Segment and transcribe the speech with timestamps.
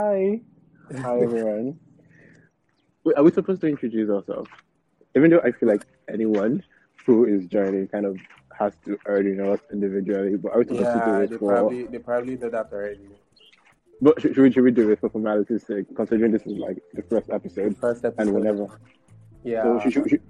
[0.00, 0.40] Hi.
[1.00, 1.76] Hi, everyone.
[3.02, 4.48] Wait, are we supposed to introduce ourselves?
[5.16, 6.62] Even though I feel like anyone
[7.04, 8.16] who is joining kind of
[8.56, 11.36] has to already know us individually, but are we supposed to do Yeah, it they
[11.38, 11.52] for?
[11.52, 13.08] probably they probably know that already.
[14.00, 16.78] But should, should we should we do it for formality's sake, considering this is like
[16.94, 18.22] the first episode First episode.
[18.28, 18.78] and whenever?
[19.42, 19.64] Yeah.
[19.64, 20.22] So should, should, should,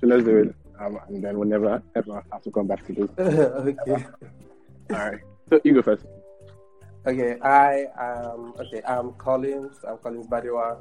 [0.00, 3.10] so let's do it, um, and then whenever ever have to come back to this.
[3.18, 4.06] okay.
[4.90, 5.20] All right.
[5.50, 6.04] So you go first.
[7.06, 7.36] Okay.
[7.42, 8.80] I um okay.
[8.86, 9.76] I'm Collins.
[9.86, 10.78] I'm Collins Badiwa.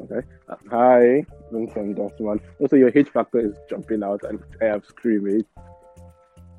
[0.00, 0.26] Okay.
[0.48, 2.40] Uh, hi, Vincent Dustman.
[2.58, 5.44] Also, your H factor is jumping out, and I am screaming.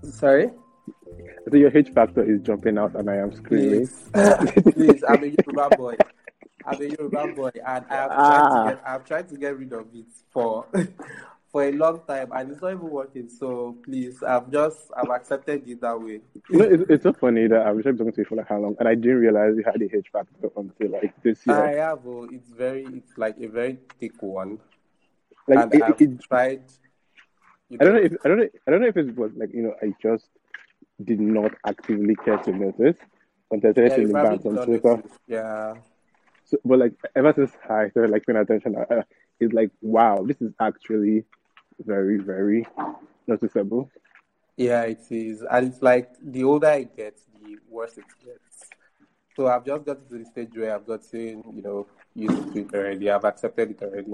[0.04, 0.50] Sorry.
[1.50, 3.88] So your H factor is jumping out, and I am screaming.
[3.88, 4.10] Please,
[4.74, 5.04] please.
[5.08, 5.96] I'm a Yoruba boy.
[6.66, 8.64] I'm a Yoruba boy, and I have tried Ah.
[8.64, 10.66] to get I've tried to get rid of it for
[11.56, 13.30] for a long time, and it's not even working.
[13.30, 16.20] So please, I've just I've accepted it that way.
[16.50, 18.60] You know, it's, it's so funny that I've been talking to you for like how
[18.60, 21.56] long, and I didn't realize you had a H factor until like this year.
[21.56, 22.00] I have.
[22.06, 22.84] Oh, it's very.
[22.88, 24.60] It's like a very thick one,
[25.48, 26.64] like and it, I've it, tried.
[27.70, 29.54] You I don't know if I don't know I don't know if it was like
[29.54, 30.28] you know I just
[31.06, 32.98] did not actively care to notice
[33.50, 35.04] until I started Yeah, probably on Twitter.
[35.26, 35.76] Yeah.
[36.44, 39.04] So, but like ever since I started like paying attention, uh,
[39.40, 41.24] it's like wow, this is actually
[41.80, 42.66] very very
[43.28, 43.90] noticeable.
[44.58, 45.44] Yeah, it is.
[45.50, 48.70] And it's like the older I get, the worse it gets.
[49.36, 52.74] So I've just gotten to the stage where I've gotten, you know, used to it
[52.74, 53.12] already.
[53.12, 54.14] I've accepted it already.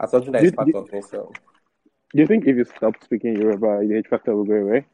[0.00, 1.02] As something that is part of me.
[1.02, 1.30] So
[2.14, 4.86] Do you think if you stop speaking Yoruba, the H factor will go away?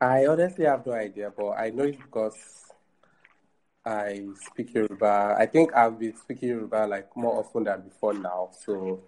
[0.00, 2.67] I honestly have no idea, but I know it's because
[3.88, 5.36] I speak Yoruba.
[5.38, 8.50] I think I've been speaking Yoruba like more often than before now.
[8.52, 9.02] So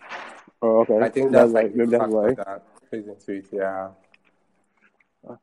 [0.62, 0.98] Oh, okay.
[1.00, 1.62] I think that's, why.
[1.62, 2.34] like the Maybe that's why.
[2.34, 3.46] that plays into it.
[3.52, 3.88] Yeah.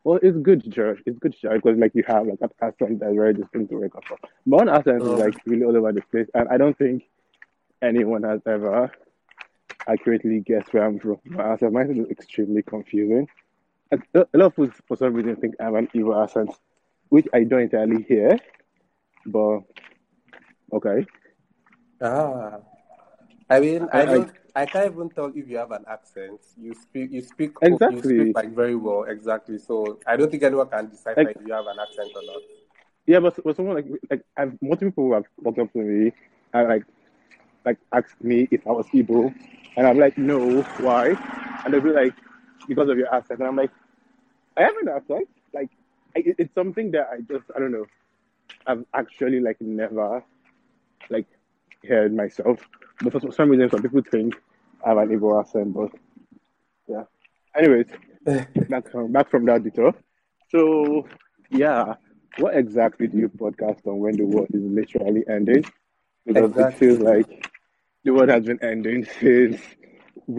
[0.03, 0.97] Well, it's good, Josh.
[1.05, 3.95] It's good, Josh, because like you have like an accent that's very distinct to wake
[3.95, 4.17] up from.
[4.45, 5.19] My own accent is Mm.
[5.19, 7.03] like really all over the place, and I don't think
[7.81, 8.91] anyone has ever
[9.87, 11.17] accurately guessed where I'm from.
[11.25, 13.27] My accent, mine is extremely confusing.
[13.91, 16.49] And a lot of people, for some reason, think I have an evil accent,
[17.09, 18.37] which I don't entirely hear.
[19.27, 19.59] But
[20.73, 21.05] okay,
[22.01, 22.59] Ah.
[23.49, 24.31] I mean, I I- I- don't.
[24.57, 26.39] I can't even tell if you have an accent.
[26.57, 27.11] You speak.
[27.11, 27.51] You speak.
[27.61, 28.01] You Exactly.
[28.01, 29.03] speak like very well.
[29.03, 29.59] Exactly.
[29.59, 32.41] So I don't think anyone can decipher Like- if you have an accent or not.
[33.05, 36.11] yeah, but, but someone like like I've multiple people who have walked up to me
[36.53, 36.83] and like
[37.65, 39.31] like asked me if I was Igbo,
[39.77, 41.13] and I'm like, no, why?
[41.63, 42.15] And they'll be like,
[42.67, 43.71] because of your accent, and I'm like,
[44.57, 45.27] I have an accent.
[45.53, 45.69] Like,
[46.15, 47.85] I, it's something that I just I don't know.
[48.65, 50.23] I've actually like never
[51.09, 51.27] like
[51.87, 52.59] heard myself,
[53.01, 54.35] but for some reason, some people think
[54.85, 55.73] I have an Igbo accent.
[55.73, 55.91] But
[56.87, 57.03] yeah.
[57.55, 57.87] Anyways,
[58.69, 59.93] back from back from that detour.
[60.49, 61.07] So
[61.49, 61.95] yeah,
[62.37, 65.65] what exactly do you podcast on when the world is literally ending?
[66.25, 66.63] Because Exactly.
[66.63, 67.51] it feels like
[68.03, 69.59] the world has been ending since.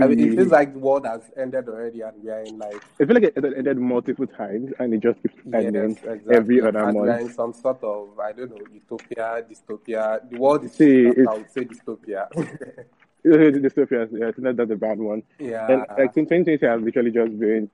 [0.01, 2.83] I mean, it feels like the world has ended already, and we are in like
[3.01, 6.37] I feel like it it ended multiple times, and it just keeps ending yes, exactly.
[6.37, 7.35] every other and we in month.
[7.35, 10.29] some sort of I don't know utopia, dystopia.
[10.31, 10.73] The world is.
[10.73, 12.29] See, I would say dystopia.
[13.25, 15.23] Dystopia, yeah, I think that, that's a bad one.
[15.39, 15.67] yeah.
[15.71, 17.69] And like since 2020 has literally just been.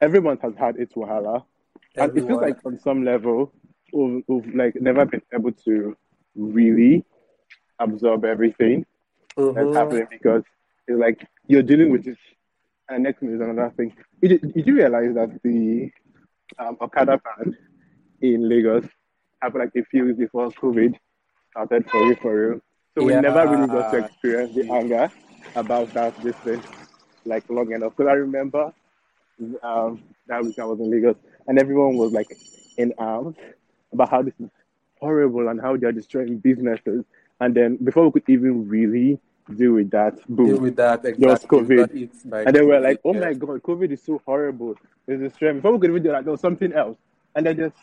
[0.00, 1.44] Everyone has had its wahala,
[1.96, 3.52] and it feels like on some level,
[3.92, 5.96] we've, we've like never been able to
[6.34, 7.04] really
[7.78, 8.86] absorb everything
[9.54, 9.74] that's Mhm.
[9.74, 10.42] happening because
[10.86, 12.16] it's like you're dealing with this,
[12.88, 13.92] and next thing is another thing.
[14.22, 15.90] Did, did you realize that the
[16.58, 17.56] um, Okada ban
[18.20, 18.84] in Lagos
[19.42, 20.94] happened like a few weeks before COVID
[21.50, 22.60] started for real, for real?
[22.94, 23.98] So we never really got to Yeah.
[23.98, 25.10] experience the anger
[25.54, 26.62] about that this thing
[27.24, 27.92] like long enough.
[27.96, 28.72] Because I remember
[29.62, 31.16] um, that week I was in Lagos
[31.46, 32.38] and everyone was like
[32.76, 33.36] in arms
[33.92, 34.48] about how this is
[35.00, 37.04] horrible and how they're destroying businesses.
[37.40, 39.20] And then before we could even really
[39.56, 40.46] deal with that, boom.
[40.46, 41.58] Deal with that Just exactly.
[41.58, 41.76] COVID.
[41.78, 43.20] Got hit by And then we're like, oh yeah.
[43.20, 44.76] my god, COVID is so horrible.
[45.06, 45.56] It's a destroying.
[45.56, 46.98] Before we could even do that, there was something else.
[47.34, 47.76] And then just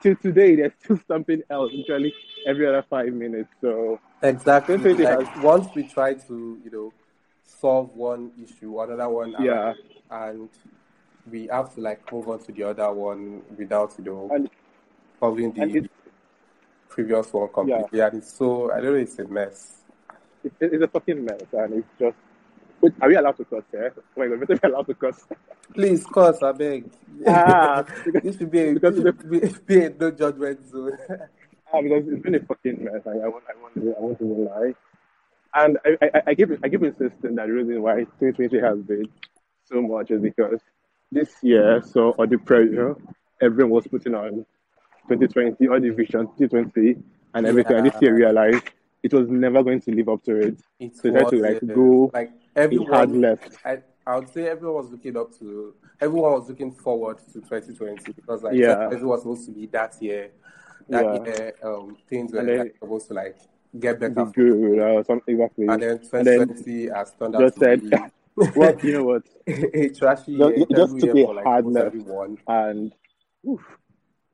[0.00, 2.14] till today, there's still something else, literally
[2.46, 3.48] every other five minutes.
[3.60, 4.76] So Exactly.
[4.76, 6.92] Don't think it Like once we try to, you know,
[7.44, 9.74] solve one issue, another one, yeah,
[10.10, 10.48] and
[11.30, 14.50] we have to like move on to the other one without, you know, and
[15.20, 15.88] solving the
[16.88, 18.00] previous one completely.
[18.00, 19.72] And it's so I don't know, it's a mess.
[20.44, 22.16] It, it's a fucking mess, and it's just.
[22.80, 23.94] Wait, are we allowed to curse here?
[23.96, 25.26] Oh my god, we're allowed to cuss.
[25.72, 26.90] Please, curse, I beg.
[27.26, 30.98] Ah, because, this should be a, because should be, be a no judgment zone.
[31.72, 33.02] ah, because it's been a fucking mess.
[33.06, 34.74] I, I won't, I won't, I won't even lie.
[35.54, 39.08] And I, I, I keep, I keep insisting that the reason why 2020 has been
[39.64, 40.60] so much is because
[41.10, 42.96] this year saw all the pressure
[43.40, 44.46] everyone was putting on
[45.08, 46.96] 2020, all the vision 2020
[47.34, 47.76] and everything.
[47.76, 48.70] And this year realized
[49.04, 50.56] it was never going to live up to it.
[50.80, 53.20] It So had to like uh, go like everyone.
[53.20, 53.52] left.
[53.64, 55.74] I I would say everyone was looking up to.
[56.00, 58.88] Everyone was looking forward to 2020 because like Yeah.
[58.90, 60.30] 2020 was supposed to be that year.
[60.88, 61.24] That Yeah.
[61.24, 63.36] year, um, things were then- like, supposed to like
[63.78, 64.30] get Be better.
[64.30, 64.78] good.
[64.78, 65.66] Uh, some, exactly.
[65.68, 67.96] And then And then 2020 has turned out just to said, be
[68.56, 69.22] well, you know what?
[69.46, 71.86] a trashy Just- year, it just took a like hard left.
[71.86, 72.38] everyone.
[72.48, 72.92] And
[73.48, 73.60] oof,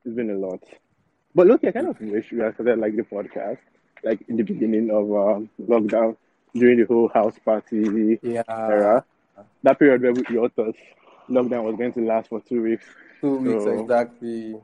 [0.05, 0.63] it's been a lot.
[1.35, 3.59] But look, I kind of wish we had started like the podcast,
[4.03, 6.15] like in the beginning of um, lockdown,
[6.53, 9.05] during the whole house party Yeah, era.
[9.63, 10.75] That period where we all thought
[11.29, 12.85] lockdown was going to last for two weeks.
[13.21, 14.55] two weeks So- exactly.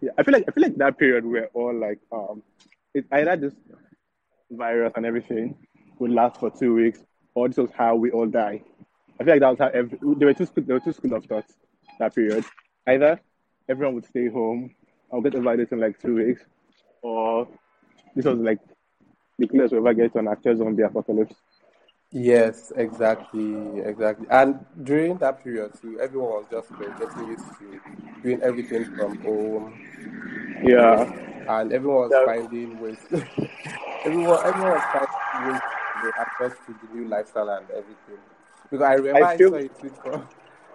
[0.00, 2.42] Yeah, I feel like I feel like that period where all like um,
[2.94, 3.52] it either this
[4.50, 5.54] virus and everything
[5.98, 7.00] would last for two weeks,
[7.34, 8.62] or this was how we all die.
[9.20, 11.12] I feel like that was how every, there were two school, there were two school
[11.14, 11.52] of thoughts
[11.98, 12.44] that period.
[12.86, 13.20] Either
[13.68, 14.74] everyone would stay home,
[15.12, 16.42] I'll get this in like two weeks,
[17.02, 17.46] or
[18.16, 18.58] this was like
[19.38, 21.34] the closest we ever get to an actual zombie apocalypse.
[22.10, 24.26] Yes, exactly, exactly.
[24.30, 27.80] And during that period too, everyone was just like, getting used to
[28.22, 29.74] doing everything from home,
[30.62, 31.12] Yeah,
[31.48, 32.24] and everyone was Yeah.
[32.24, 32.96] finding ways.
[34.06, 35.60] everyone, everyone was finding ways
[36.02, 36.12] to
[36.44, 38.18] adjust to the new lifestyle and everything.
[38.70, 40.28] Because I remember I I, feel- saw a tweet from,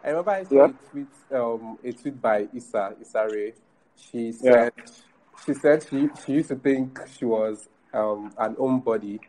[0.03, 0.65] I remember I saw Yeah.
[0.65, 3.53] a tweet, um, a tweet by Issa Issa Rae.
[3.95, 4.69] She Yeah.
[5.45, 9.19] Said, she said she she used to think she was um an homebody,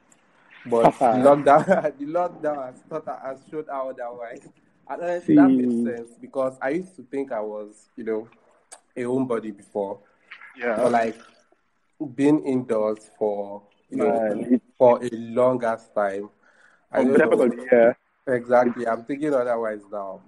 [0.67, 1.67] but the lockdown
[1.99, 4.41] the lockdown has taught her, has showed her otherwise.
[4.89, 8.29] And honestly, that makes sense because I used to think I was, you know,
[8.97, 10.01] a homebody before,
[10.57, 10.77] yeah.
[10.77, 11.17] but like
[12.15, 16.31] being indoors for you know Man, it- for a long ass time.
[16.91, 17.95] I From don't the know.
[18.27, 18.87] of Exactly.
[18.87, 20.21] I'm thinking otherwise now.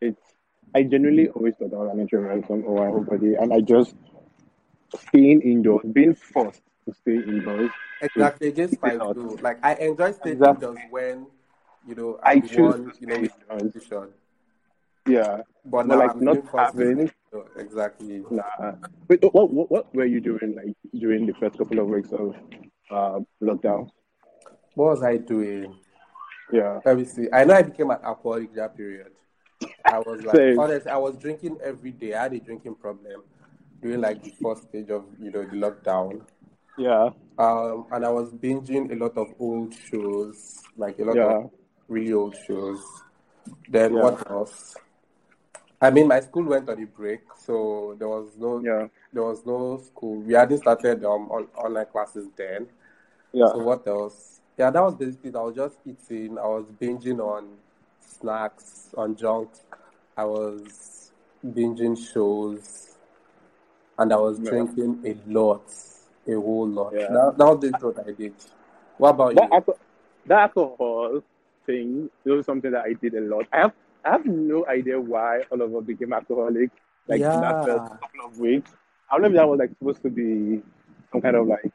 [0.00, 0.20] it's
[0.74, 3.94] I genuinely always thought I was an introvert from or everybody, and I just
[4.96, 7.70] staying indoors, being forced to stay indoors.
[8.00, 9.16] Exactly against Keep my it out.
[9.16, 9.38] will.
[9.40, 10.66] Like I enjoy staying Exactly.
[10.68, 11.26] indoors when
[11.86, 13.74] you know I I'm choose one, to you know, indoors.
[15.06, 17.10] Yeah, But but now like I'm not having.
[17.56, 18.24] Exactly.
[18.30, 18.72] Nah.
[19.08, 22.34] Wait, what, what what were you doing like during the first couple of weeks of
[22.90, 23.88] uh, lockdown?
[24.74, 25.74] What was I doing?
[26.52, 27.28] Yeah, Let me see.
[27.32, 29.12] I know I became an alcoholic that period.
[29.84, 32.14] I was like, honestly, I was drinking every day.
[32.14, 33.22] I had a drinking problem
[33.80, 36.22] during like the first stage of you know the lockdown.
[36.76, 41.24] yeah, Um, and I was binging a lot of old shows, like a lot yeah,
[41.24, 41.50] of
[41.88, 42.80] really old shows.
[43.68, 44.00] Then Yeah.
[44.00, 44.74] what else?
[45.80, 49.44] I mean, my school went on a break, so there was no yeah, there was
[49.46, 50.20] no school.
[50.22, 52.66] We hadn't started um on, online classes then.
[53.32, 53.48] yeah.
[53.52, 54.40] So what else?
[54.58, 55.34] Yeah, that was basically.
[55.34, 56.38] I was just eating.
[56.38, 57.58] I was binging on
[58.00, 59.50] snacks, on junk.
[60.16, 61.12] I was
[61.46, 62.87] binging shows,
[63.98, 64.50] and I was Yeah.
[64.50, 65.62] drinking a lot,
[66.26, 66.92] a whole lot.
[66.94, 67.08] Yeah.
[67.12, 68.34] That, that was basically what I did.
[68.96, 69.58] What about That, you?
[69.60, 69.78] alco-
[70.26, 71.22] that alcohol
[71.66, 73.46] thing was something that I did a lot.
[73.52, 73.72] I have
[74.04, 76.70] I have no idea why all of us became alcoholic.
[77.08, 78.70] Like in that first couple of weeks.
[79.10, 80.62] I don't know if that was like supposed to be
[81.12, 81.72] some kind of like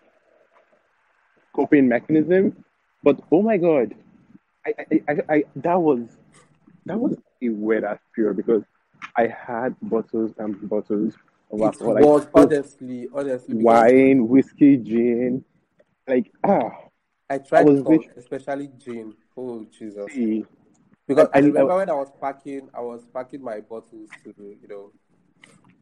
[1.54, 2.64] coping mechanism,
[3.04, 3.94] but oh my god,
[4.66, 6.02] I I, I, I that was
[6.86, 8.64] that was a weird ass period because
[9.18, 11.16] I had bottles and bottles
[11.60, 15.44] It alcohol, like was honestly, honestly, wine, whiskey, gin,
[16.08, 16.70] like ah,
[17.30, 19.14] I tried was some, lit- especially gin.
[19.38, 20.12] Oh Jesus!
[20.14, 20.46] see,
[21.08, 24.34] Because I I- I- remember when I was packing, I was packing my bottles to,
[24.38, 24.92] you know,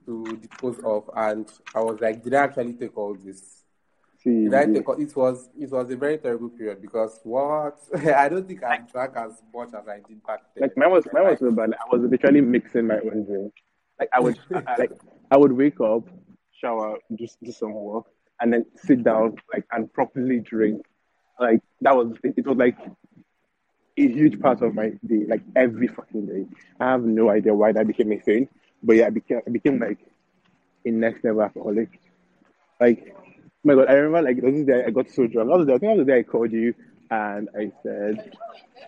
[0.06, 3.64] to dispose of, and I was like, did I actually take all this?
[4.24, 5.00] see, Did I take all?
[5.02, 7.80] It was it was a very terrible period because what?
[7.96, 10.64] I don't think I drank as much as I did back then.
[10.64, 11.74] Like mine was mine was so bad.
[11.74, 13.54] I was literally mixing my own drink.
[14.00, 14.92] Like I would I, like
[15.32, 16.04] I would wake up,
[16.60, 18.06] shower, just do some work,
[18.42, 20.86] and then sit down like and properly drink.
[21.40, 22.78] Like that was it, was like
[23.98, 26.46] a huge part of my day, like every fucking day.
[26.80, 28.50] I have no idea why that became a thing,
[28.84, 30.00] but yeah, I became I became like
[30.86, 31.90] a next level alcoholic.
[32.80, 33.16] Like,
[33.64, 35.50] my god, I remember like this day I got so drunk.
[35.50, 36.74] That was the, I think that was the day I called you
[37.10, 38.34] and I said,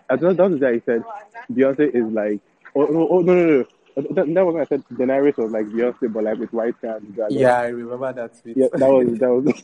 [0.10, 1.04] I don't know, that was the day I said
[1.52, 2.42] Beyonce is like,
[2.76, 3.66] oh, oh, oh no, no, no.
[3.96, 6.98] That, that was when I said Daenerys was like Beyonce, but like with white hair
[6.98, 7.38] and dragon.
[7.38, 8.58] yeah, I remember that tweet.
[8.58, 9.64] yeah, that was that was.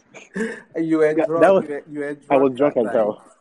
[0.85, 1.41] you were Yeah, drunk.
[1.41, 2.31] that was- you, were, you were drunk.
[2.31, 2.93] I was drunk that as night.
[2.95, 3.31] hell,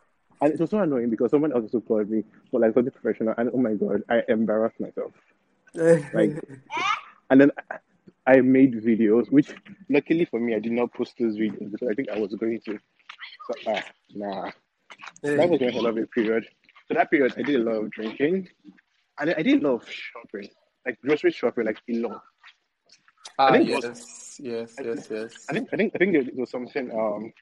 [0.41, 3.35] and it was so annoying because someone else also called me, but like something professional,
[3.37, 5.13] and oh my god, I embarrassed myself.
[5.75, 6.43] Like,
[7.31, 7.79] and then I-
[8.27, 9.55] I made videos, which
[9.89, 12.61] luckily for me, I did not post those videos because I think I was going
[12.67, 12.79] to.
[13.47, 13.83] So, ah,
[14.15, 14.51] nah.
[15.23, 16.47] That was my hell of a period.
[16.89, 18.49] So that period, I did a lot of drinking,
[19.19, 20.49] and I did a lot of shopping,
[20.89, 22.23] like grocery shopping, like a lot.
[23.39, 23.85] ah, I think yes.
[23.85, 25.47] was- yes, yes, yes.
[25.49, 27.33] I think I think I think it was something um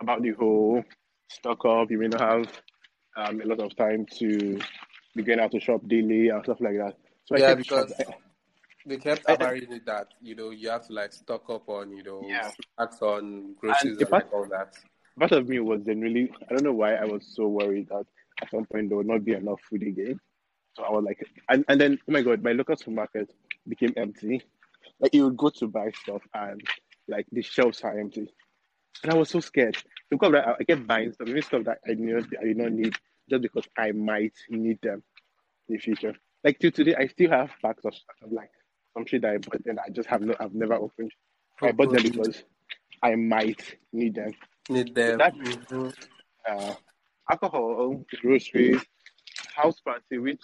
[0.00, 0.84] about the whole
[1.28, 1.90] stock up.
[1.90, 2.48] You may not have
[3.16, 4.58] um a lot of time to
[5.16, 6.96] be going out to shop daily and stuff like that.
[7.26, 7.88] So I Yeah, kept shop.
[7.88, 8.00] because
[8.86, 11.90] they kept I, I, it that you know you have to like stock up on
[11.92, 14.74] you know yeah, snacks on groceries a and part like all that.
[15.18, 18.06] part of me was generally I don't know why I was so worried that
[18.42, 20.20] at some point there would not be enough food again.
[20.78, 23.34] So I was like, and, and then oh my god, my local supermarket
[23.68, 24.42] became empty.
[25.00, 26.62] Like you would go to buy stuff and
[27.08, 28.32] like the shelves are empty,
[29.02, 29.76] and I was so scared
[30.08, 32.96] because that, I kept buying stuff, even stuff that I knew I did not need,
[33.28, 35.02] just because I might need them
[35.68, 36.14] in the future.
[36.44, 38.50] Like till today, I still have packs of stuff of like
[38.94, 41.12] some shit that I bought and I just have no, I've never opened.
[41.60, 42.44] I bought them because
[43.02, 44.32] I might need them.
[44.68, 45.18] need So them.
[45.18, 45.88] that hmm
[46.48, 46.74] uh,
[47.30, 48.80] alcohol, groceries,
[49.62, 50.40] house party, which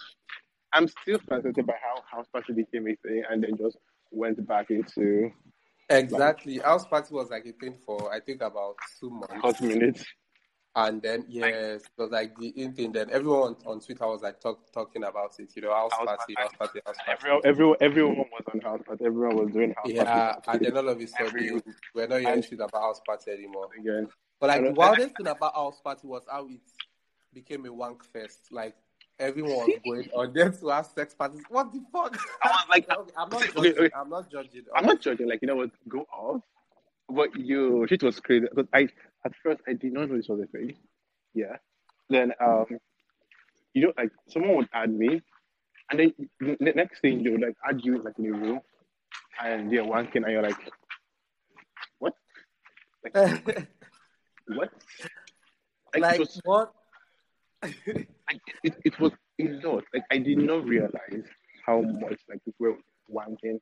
[0.73, 3.77] I'm still fascinated by how house party became a thing and then just
[4.11, 5.31] went back into
[5.89, 6.57] like Exactly.
[6.59, 9.33] House party was like a thing for I think about two months.
[9.41, 10.03] hot minutes.
[10.77, 12.91] And then Like yes, it was like the in thing.
[12.91, 15.55] Then everyone on Twitter was like talk, talking about it.
[15.55, 16.35] You know, house house party, party.
[16.35, 17.11] house party, house party.
[17.17, 19.05] everyone, everyone, everyone was on house party.
[19.05, 21.61] Everyone was doing house party Yeah, and then all of a Every sudden
[21.93, 23.69] we're not hearing shit about house party anymore.
[23.79, 24.07] again,
[24.41, 26.59] But like the wildest thing about house party was how it
[27.33, 28.47] became a wank fest.
[28.51, 28.75] Like
[29.19, 31.41] everyone was going on there to have sex parties.
[31.49, 32.17] What the fuck?
[32.43, 33.85] I was like, Okay, I'm not okay, okay, judging.
[33.85, 33.89] okay.
[33.95, 35.29] I'm not judging, I'm not judging.
[35.29, 36.41] Like you know what, go off.
[37.09, 38.87] But you, shit was crazy because I
[39.25, 40.75] at first I did not know this was a thing.
[41.33, 41.57] Yeah.
[42.09, 42.65] Then um,
[43.73, 45.21] you know, like someone would add me,
[45.91, 48.61] and then the the next thing they would like add you like in a room,
[49.43, 50.57] and they're wanking, and you're like,
[51.99, 52.13] what?
[53.03, 53.15] Like
[54.47, 54.69] what?
[55.93, 56.73] Like it like was what?
[57.87, 59.83] Like it, it was a lot.
[59.93, 61.25] Like I did not realize
[61.65, 62.77] how much like people were
[63.11, 63.59] wanking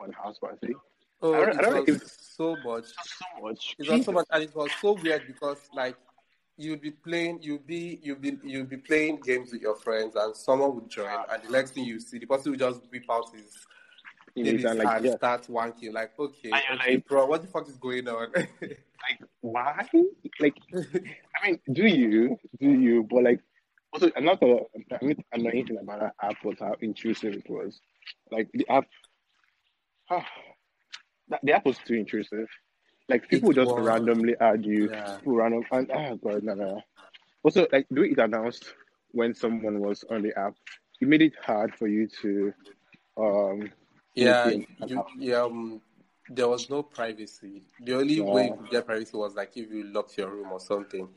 [0.00, 0.74] on house party.
[1.22, 2.84] Oh, I oh, don't I don't know if was so much.
[2.84, 3.74] so much.
[3.78, 5.96] It was so much, and it was so weird because like
[6.56, 10.34] you'd be playing, you'd be, you'd be, you'd be playing games with your friends, and
[10.34, 11.24] someone would join, ah.
[11.32, 13.54] and the next thing you see, the person would just whip out his
[14.36, 15.16] Image penis and like and yeah.
[15.16, 15.92] start wanking.
[15.92, 18.28] Like, okay, And you're okay, like bro, what the fuck is going on?
[18.60, 19.86] like why?
[20.40, 22.38] Like I mean, do you?
[22.60, 23.06] Do you?
[23.10, 23.40] But like
[23.92, 24.58] also another
[24.92, 27.80] I mean annoying thing about that app was how intrusive it was.
[28.30, 28.86] Like the app
[31.28, 32.48] that the app was too intrusive.
[33.08, 35.16] Like people it just was, randomly add you, yeah.
[35.16, 36.64] people random and oh god, no, no.
[36.64, 36.82] no.
[37.42, 38.74] Also, like the way it announced
[39.12, 40.54] when someone was on the app,
[41.00, 42.52] it made it hard for you to
[43.16, 43.70] um
[44.16, 45.80] Yeah, you, yeah, um,
[46.30, 47.62] there was no privacy.
[47.84, 48.48] The only way Yeah.
[48.48, 51.08] you could get privacy was like if you locked your room or something.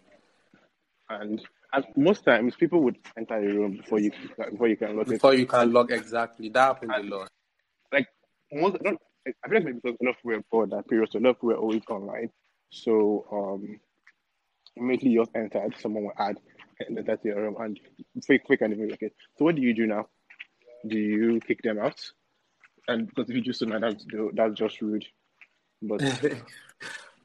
[1.09, 1.41] And
[1.71, 4.11] and most times people would enter a room before you
[4.51, 5.11] before you can lock it.
[5.11, 6.49] Before you can And log exactly.
[6.49, 7.29] That happened a lot.
[7.91, 8.07] like
[8.51, 11.19] most I don't I feel like maybe because enough we were bored that period, so
[11.19, 12.29] enough we were always online.
[12.71, 13.79] So um
[14.75, 16.37] immediately you entered, someone will add
[16.79, 17.79] and that's your room and
[18.25, 19.13] quick quick and even like it.
[19.37, 20.07] So what do you do now?
[20.87, 21.99] Do you kick them out?
[22.89, 25.05] And because if you do so now that's that's just rude.
[25.81, 26.01] But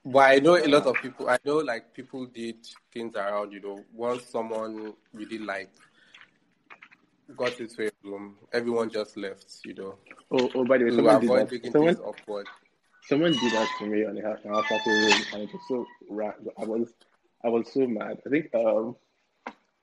[0.07, 1.31] But I know a lot of people.
[1.31, 2.57] I know like people did
[2.93, 3.53] things around.
[3.53, 5.71] You know, once someone really like
[7.35, 9.47] got into a room, everyone just left.
[9.65, 9.95] You know,
[10.31, 11.53] Oh oh by the way, to someone did avoid that.
[11.53, 12.47] making Someone awkward.
[13.09, 15.87] someone did that to me on the house house party room and it was so
[16.11, 16.93] ra I was
[17.43, 18.21] I was so mad.
[18.27, 18.97] I think um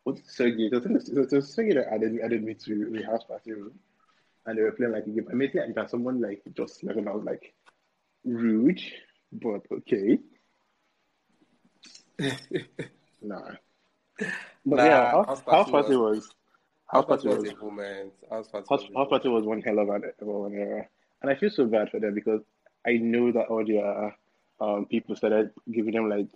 [0.04, 0.70] what's Sergey?
[0.72, 3.74] It was, it was Sergey that added added me to the house party room
[4.46, 5.28] and they were playing like a game.
[5.32, 7.54] I made it and someone like just left and I was like
[8.26, 8.82] rude,
[9.32, 10.20] but okay.
[13.22, 13.52] Nah.
[14.66, 16.30] But yeah, nah, house, house house party party was was
[16.88, 18.14] house party was was a moment.
[18.30, 20.88] House party house, was house party was one hell of an, of an era.
[21.22, 22.42] And I feel so bad for them because
[22.86, 24.16] I know that all their
[24.60, 26.28] um people started giving them like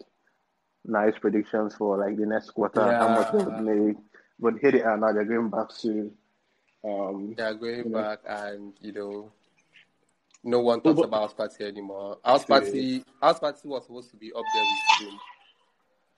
[0.86, 3.98] nice predictions for like the next quarter and how much they would make.
[4.40, 6.12] But here they are now, they're going back to
[6.86, 9.32] um they are going you know back, and you know,
[10.44, 12.18] no one talks but about house party anymore.
[12.24, 15.20] House party, house party was supposed to be up there with Zoom,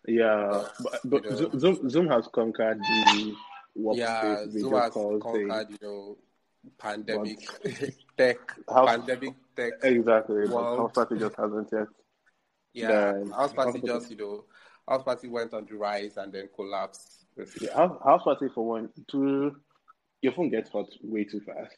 [0.07, 3.33] yeah, but but you know, Zoom Zoom, Zoom has conquered the
[3.75, 5.47] yeah, workspace Zoom video has call thing.
[5.47, 6.17] conquered, you know,
[6.63, 7.39] But pandemic
[8.17, 8.38] tech,
[8.69, 11.88] house pandemic tech exactly, but house party just hasn't yet.
[12.74, 14.43] Yeah, Then house house party party just, you know,
[14.88, 17.25] house party went on the rise and then collapsed.
[17.62, 19.55] Yeah, house, house party for one, two,
[20.21, 21.75] your phone gets hot way too fast.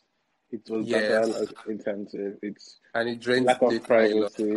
[0.51, 2.37] It was data Yes, like intensive.
[2.41, 4.53] It's and it drains lack of privacy.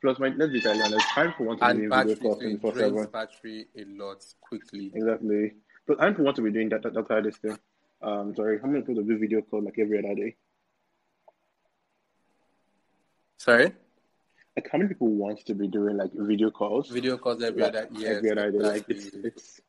[0.00, 2.34] Plus, my let's be honest, time for one to be and doing video battery, calls
[2.36, 3.10] so twenty it four drains seven.
[3.12, 4.92] battery a lot quickly.
[4.94, 5.52] Exactly.
[5.86, 6.82] But I don't want to be doing that.
[6.82, 7.58] that that's how this thing.
[8.02, 10.36] Um, sorry, how many people do video call like every other day?
[13.36, 13.72] Sorry?
[14.56, 16.88] Like how many people want to be doing like video calls?
[16.88, 18.58] Video calls every like, other yes, every other day.
[18.58, 19.60] Like it's it's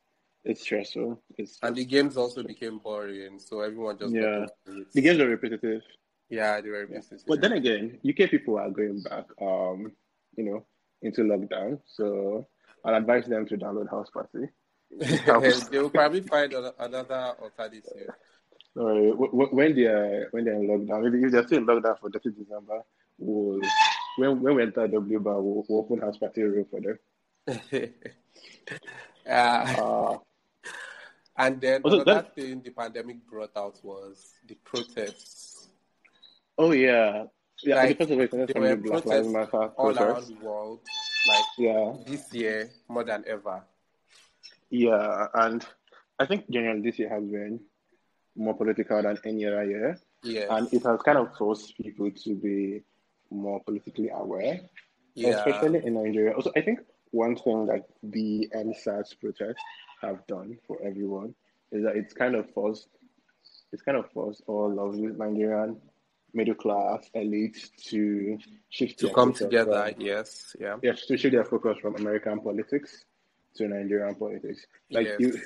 [0.44, 1.22] it's stressful.
[1.38, 4.46] It's And the games also became boring, so everyone just Yeah.
[4.92, 5.82] the games are repetitive.
[6.28, 6.96] Yeah, they were Yeah.
[6.96, 7.24] repetitive.
[7.26, 9.92] But then again, UK people are going back, um,
[10.36, 10.66] you know,
[11.02, 11.80] into lockdown.
[11.86, 12.46] So
[12.84, 14.48] I'll advise them to download House Party.
[15.70, 18.10] they will probably find another alternative.
[18.74, 22.10] Sorry, when they are when they're in lockdown, maybe if they're still in lockdown for
[22.10, 22.82] 30 December,
[23.18, 23.60] we'll
[24.18, 26.98] when when we enter W bar, we'll, we'll open House Party room for them.
[29.26, 30.18] uh, Uh,
[31.36, 35.68] and then Also, another that- thing the pandemic brought out was the protests.
[36.58, 37.24] oh yeah,
[37.62, 37.76] yeah.
[37.76, 40.80] Like, because of it, There were Black Lives protests all around the world,
[41.28, 43.62] like Yeah, this year more than ever.
[44.70, 45.64] yeah, and
[46.18, 47.60] I think generally this year has been
[48.36, 49.98] more political than any other year.
[50.26, 50.48] Yes.
[50.50, 52.82] and it has kind of forced people to be
[53.30, 54.58] more politically aware,
[55.14, 55.36] yeah.
[55.36, 56.32] especially in Nigeria.
[56.32, 59.60] Also, I think one thing that the EndSARS protests
[60.06, 61.34] have done for everyone
[61.72, 62.88] is that it's kind of forced,
[63.72, 65.76] it's kind of forced all of Nigerian
[66.32, 68.38] middle class elites to
[68.70, 69.92] shift to come together.
[69.92, 70.56] from- Yes.
[70.58, 70.76] Yeah.
[70.82, 73.04] yes, to shift their focus from American politics
[73.56, 74.66] to Nigerian politics.
[74.90, 75.20] Like Yes.
[75.20, 75.40] you,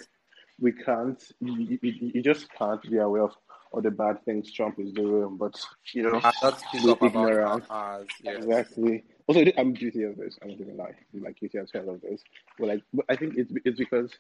[0.61, 3.33] we can't, you, you, just can't be aware of
[3.71, 5.61] all the bad things Trump is doing, but
[5.93, 7.65] you know, And not speak Be up ignorant.
[7.69, 8.07] ours.
[8.23, 8.37] Yes.
[8.39, 9.05] exactly.
[9.27, 10.39] Also, I'm guilty of this.
[10.43, 10.95] I'm not gonna lie.
[11.15, 12.23] I'm like guilty as hell of this.
[12.59, 14.11] But like, but I think it's it's because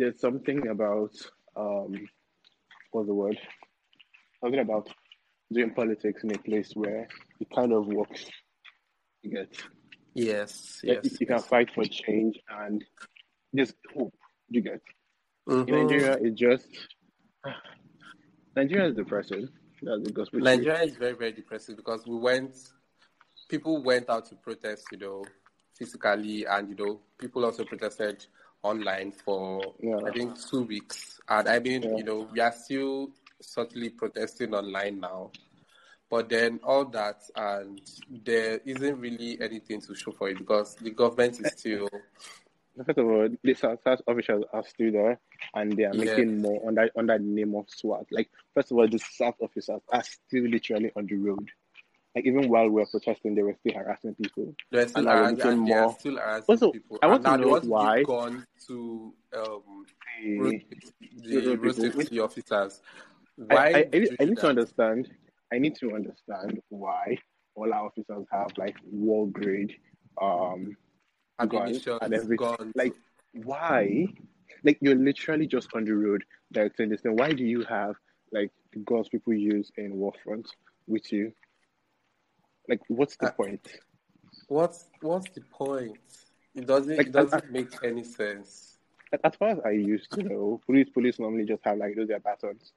[0.00, 1.12] there's something about
[1.54, 1.92] um,
[2.90, 3.38] what's the word?
[4.42, 4.88] Something about
[5.52, 7.06] doing politics in a place where
[7.38, 8.24] it kind of works.
[9.22, 9.54] You get.
[10.14, 10.80] Yes.
[10.82, 11.20] Yes.
[11.20, 12.82] you can fight for change and
[13.52, 14.14] there's hope.
[14.48, 14.80] You get.
[15.46, 15.82] In Mhm.
[15.82, 16.66] Nigeria, it just
[18.56, 19.48] Nigeria is depressing.
[19.82, 20.40] That's the gospel.
[20.40, 22.56] Nigeria is very, very depressing because we went,
[23.50, 25.24] people went out to protest, you know,
[25.76, 28.24] physically, and you know, people also protested
[28.62, 29.98] online for Yeah.
[30.06, 31.20] I think two weeks.
[31.28, 31.96] And I mean, Yeah.
[31.96, 35.30] you know, we are still subtly protesting online now.
[36.10, 40.90] But then all that, and there isn't really anything to show for it because the
[40.90, 41.88] government is still
[42.86, 45.20] First of all, the SARS officials are still there,
[45.54, 46.04] and they are Yeah.
[46.16, 48.06] making more under under the name of SWAT.
[48.10, 51.50] Like, first of all, the SARS officers are still literally on the road.
[52.14, 54.54] Like, even while we were protesting, they were still harassing people.
[54.72, 56.98] They're still And now we're harassing, they are more- still harassing Also, people.
[57.02, 58.06] I want and to know want why- to give
[58.66, 59.86] to um,
[60.38, 60.64] road,
[61.00, 62.82] The- the the road people- safety officers.
[63.36, 63.56] Why?
[63.56, 65.10] I, I, do need- I need do to understand.
[65.52, 67.16] I need to understand why
[67.54, 69.74] all our officers have like war grade
[70.20, 70.76] um
[71.48, 72.36] guns and everything.
[72.36, 72.72] guns.
[72.74, 72.94] Like,
[73.44, 74.06] why?
[74.64, 77.16] Like, you're literally just on the road directing this thing.
[77.16, 77.94] Why do you have
[78.32, 80.48] like the guns people use in war front
[80.86, 81.32] with you?
[82.68, 83.66] Like, what's the Uh, point?
[84.48, 85.98] what's what's the point?
[86.54, 86.96] It doesn't.
[86.96, 88.78] Like, it doesn't I- make any sense.
[89.24, 92.20] As far as I used to know, police police normally just have like those their
[92.20, 92.72] batons.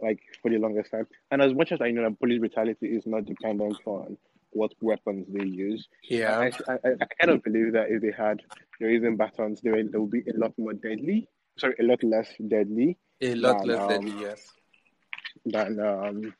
[0.00, 3.06] Like for the longest time, and as much as I know that police brutality is
[3.06, 4.16] not dependent on
[4.52, 6.38] what weapons they use, Yeah.
[6.38, 8.40] I, I, I, kind of believe that if they had
[8.80, 11.28] the reason batons, they, would- they would be a lot more deadly.
[11.58, 14.52] Sorry, a lot less deadly a lot than, less um, deadly, yes.
[15.44, 16.34] than um,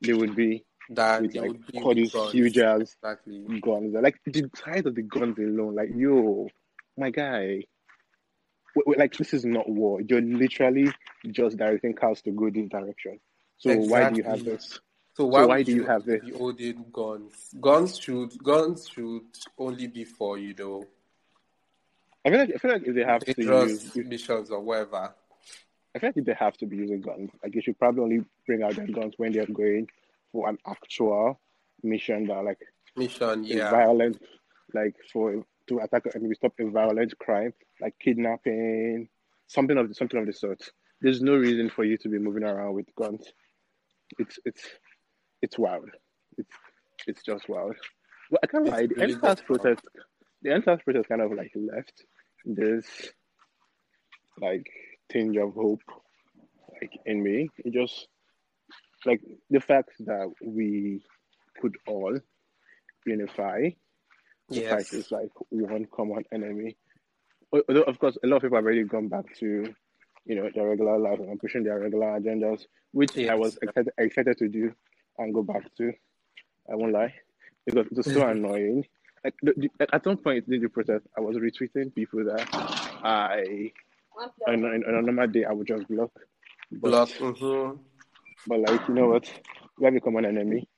[0.00, 3.44] they would be That with like all these huge ass Exactly.
[3.60, 3.94] guns.
[3.94, 6.48] Like the size of the guns alone, like yo,
[6.96, 7.64] my guy.
[8.74, 10.00] Wait, wait, like this is not war.
[10.00, 10.90] You're literally
[11.30, 13.20] just directing cars to go this direction.
[13.58, 14.80] So why do you have this?
[15.14, 16.22] So why, why do you have this?
[16.22, 17.54] be holding guns?
[17.60, 19.22] Guns should guns should
[19.58, 20.86] only be for you know
[22.24, 25.14] I feel like I feel like if they have to dangerous use, missions or whatever.
[25.94, 28.24] I feel like if they have to be using guns, like they should probably only
[28.46, 29.88] bring out their guns when they're going
[30.32, 31.40] for an actual
[31.82, 32.58] mission that like
[32.96, 33.70] Mission, is yeah.
[33.70, 34.20] violent,
[34.74, 39.08] like for to attack and we stop a violent crime like kidnapping,
[39.46, 40.62] something of the, something of the sort.
[41.00, 43.26] There's no reason for you to be moving around with guns.
[44.18, 44.62] It's it's
[45.42, 45.90] it's wild.
[46.38, 46.54] It's
[47.06, 47.76] it's just wild.
[48.30, 48.86] Well, I can't It's lie.
[48.86, 49.82] The really EndSARS protest,
[50.42, 52.04] the EndSARS protest kind of like left
[52.44, 52.86] this
[54.40, 54.66] like
[55.10, 55.82] tinge of hope
[56.80, 57.48] like in me.
[57.58, 58.08] It just
[59.06, 61.02] like the fact that we
[61.60, 62.18] could all
[63.06, 63.70] unify
[64.52, 64.92] to fight Yes.
[64.92, 66.76] is like one common enemy.
[67.52, 69.74] Although, of course, a lot of people have already gone back to,
[70.24, 74.38] you know, their regular life and pushing their regular agendas, which I was excited, excited
[74.38, 74.72] to do
[75.18, 75.92] and go back to.
[76.70, 77.14] I won't lie,
[77.66, 78.86] because it was so annoying.
[79.24, 83.72] Like the, the, at some point in the protest, I was retweeting people that I
[84.46, 86.10] on, on, on a normal day I would just block.
[86.70, 87.10] But, Block.
[87.10, 87.72] hmm
[88.46, 89.30] but like you know what,
[89.78, 90.68] we have a common enemy,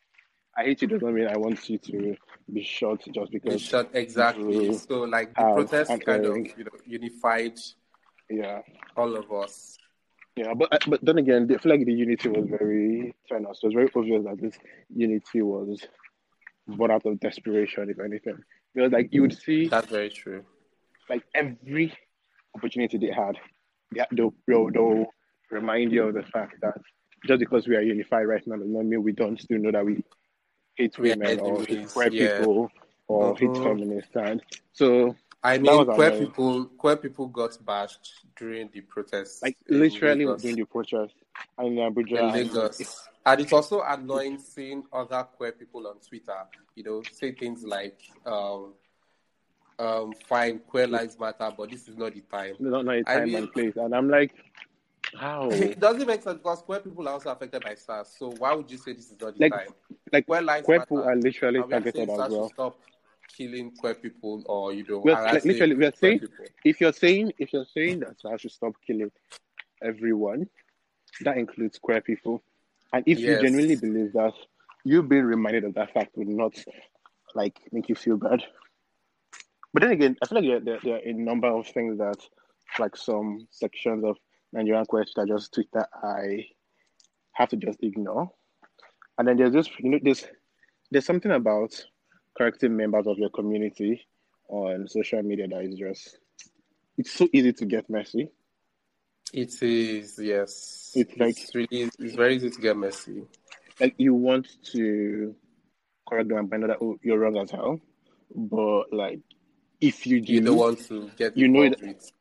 [0.56, 2.16] I hate you does not mean I want you to
[2.52, 3.54] be shot just because.
[3.54, 4.76] Be shot exactly.
[4.78, 7.58] So like the protest an kind of you know unified
[8.30, 8.60] yeah.
[8.96, 9.76] all of us.
[10.36, 13.60] Yeah, but uh, but then again, I feel like the unity was very tenuous.
[13.62, 14.58] It was very obvious that this
[14.94, 15.80] unity was
[16.66, 18.38] born out of desperation, if anything.
[18.74, 20.44] Because like you would see, That's very true.
[21.08, 21.94] like every
[22.56, 23.36] opportunity they had,
[23.92, 25.06] they, they'll, they'll, they'll
[25.50, 26.80] remind you of the fact that
[27.26, 29.84] just because we are unified right now does not mean we don't still know that
[29.84, 30.04] we
[30.74, 32.38] hate We are women or hate queer yeah.
[32.38, 32.70] people
[33.08, 33.62] or hate Mhm.
[33.64, 34.10] feminists.
[34.16, 36.26] And so, I mean, queer annoying.
[36.26, 39.42] people, queer people got bashed during the protests.
[39.42, 40.42] like literally Lagos.
[40.42, 41.14] during the protest
[41.58, 43.08] and in Abuja, in Lagos.
[43.26, 46.36] And it's also annoying seeing other queer people on Twitter,
[46.74, 48.74] you know, say things like, um,
[49.78, 52.54] um, fine, queer lives matter, but this is not the time.
[52.60, 53.72] they don't the a I time mean- and place.
[53.76, 54.32] And I'm like,
[55.18, 55.48] how?
[55.50, 58.08] It doesn't make sense because queer people are also affected by SARS.
[58.18, 59.74] So why would you say this is not the Like, time?
[60.12, 62.48] like Queer lives queer people are literally And we are targeted saying as should well.
[62.48, 62.80] stop
[63.36, 66.46] killing queer people or, you know, We are- like, literally, we are saying people.
[66.64, 69.10] if you're saying if you're saying that I should stop killing
[69.82, 70.48] everyone,
[71.22, 72.42] that includes queer people.
[72.92, 73.26] And if Yes.
[73.28, 74.34] you genuinely believe that,
[74.84, 76.54] you being reminded of that fact would not
[77.34, 78.42] like make you feel bad.
[79.72, 82.18] But then again, I feel like there, there, there are a number of things that,
[82.78, 84.16] like some sections of
[84.54, 86.46] Nigerian queer that just tweet that I
[87.32, 88.30] have to just ignore.
[89.18, 90.24] And then there's this, you know, there's
[90.90, 91.70] there's something about
[92.38, 94.06] correcting members of your community
[94.48, 96.18] on social media that is just
[96.96, 98.28] it's so easy to get messy.
[99.32, 100.92] It is, yes.
[100.94, 103.22] It's like- really, it's very easy to get messy.
[103.80, 105.34] Like you want to
[106.08, 107.80] correct them and find out that oh, you're wrong as hell,
[108.34, 109.18] but like
[109.80, 112.12] if you do, You don't want to get You know involved with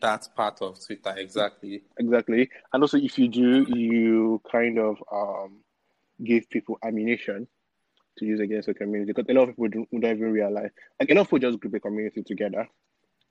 [0.00, 1.82] that part of Twitter, exactly.
[1.98, 5.60] exactly, and also if you do, you kind of um
[6.24, 7.46] give people ammunition
[8.18, 10.70] to use against the community because a lot of people don't, don't even realize.
[10.98, 12.68] Like a lot of people just group a community together,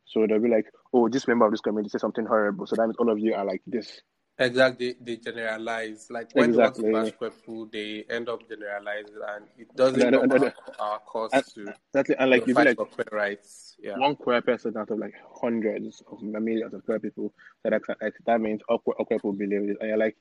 [0.06, 2.88] so they'll be like, oh, this member of this community said something horrible, so that
[2.88, 4.02] means all of you are like this.
[4.42, 6.08] Exactly, they, generalize.
[6.10, 6.86] Like when Exactly.
[6.86, 10.44] they want to bash people, they end up generalizing, and it doesn't And- help and-
[10.44, 12.10] our, our cause and- to That's.
[12.12, 13.76] And like you fight like, for queer rights.
[13.80, 18.02] Yeah, one queer person out of like hundreds of millions of queer people that accept
[18.02, 20.16] like, that means all queer, all queer people believe it, and you're like,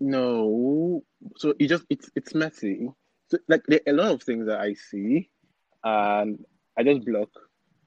[0.00, 1.02] no.
[1.36, 2.88] So it just it's it's messy.
[3.28, 5.30] So like there are a lot of things that I see,
[5.82, 6.44] and
[6.78, 7.30] I just block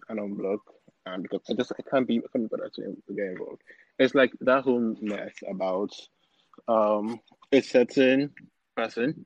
[0.10, 0.60] and unblock,
[1.06, 3.62] and because I just I can't be I can't be bothered to get involved.
[4.00, 5.92] It's like that whole mess about
[6.68, 7.20] um
[7.52, 8.32] a certain
[8.76, 9.26] person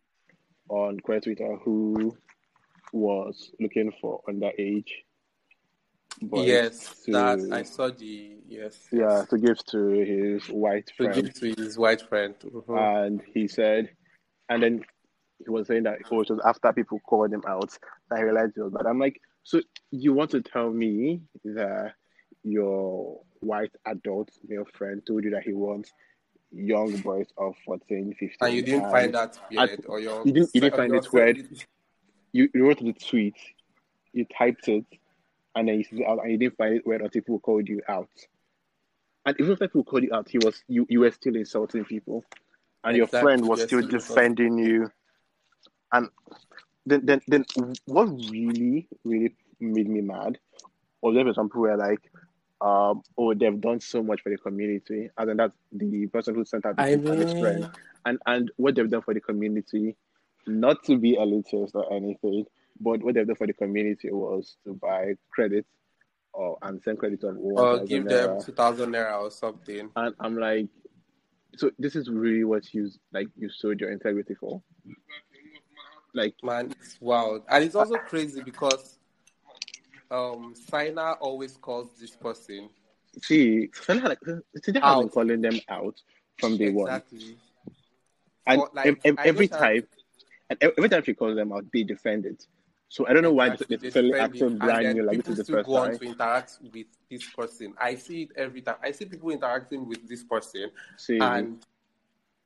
[0.70, 2.16] on queer Twitter who
[2.94, 4.92] was looking for underage
[6.22, 9.28] boys yes, to, that I saw the yes, yeah yes.
[9.30, 12.36] to give to his white to friend, give to his white friend.
[12.44, 13.06] Mhm.
[13.06, 13.90] and he said,
[14.50, 14.86] and then
[15.44, 17.76] he was saying that oh, it was after people called him out
[18.10, 18.86] that he realized it was bad.
[18.86, 21.94] I'm like, so you want to tell me that
[22.44, 25.92] your white adult male friend told you that he wants
[26.52, 30.32] young boys of 14, 15, and you didn't and find that weird, or your you
[30.34, 31.38] didn't- you didn't find it weird?
[32.34, 33.36] you, you wrote the tweet,
[34.14, 34.86] you typed it,
[35.56, 37.40] and then you sent it out, oh, and you didn't find it weird until people
[37.40, 38.10] called you out.
[39.26, 42.24] And even if people called you out, he was you, you were still insulting people,
[42.84, 44.92] and your friend was you're still defending you.
[45.94, 46.10] And
[46.86, 47.46] then, then, then,
[47.86, 50.40] what really, really made me mad
[51.02, 52.00] was there were some people were like,
[52.62, 56.46] um, "Oh, they've done so much for the community," and then that's the person who
[56.46, 57.68] sent out the I tweet and his friend
[58.06, 59.96] and and what they've done for the community,
[60.48, 62.46] not to be elitist or anything,
[62.80, 65.70] but what they've done for the community was to buy credits
[66.34, 68.46] or and send credit of or thousand give them naira.
[68.46, 69.90] two thousand naira or something.
[69.96, 70.68] And I'm like,
[71.58, 74.62] so this is really what you like you showed your integrity for.
[76.14, 77.44] Like Man, it's wild.
[77.50, 78.91] And it's also crazy because
[80.12, 82.70] um Sina always calls this person
[83.22, 84.20] see, Salah like
[84.64, 86.02] Salah has been calling them out
[86.40, 87.38] from day one, exactly.
[88.48, 89.88] and For, like, ev- ev- every have- time,
[90.50, 92.46] and every time she calls them out, they defend it.
[92.90, 95.44] So I don't know why they it, acting and brand new like this is the
[95.46, 95.98] first go on time.
[96.00, 97.74] to interact with this person.
[97.80, 98.76] I see it every time.
[98.84, 101.58] I see people interacting with this person, See, and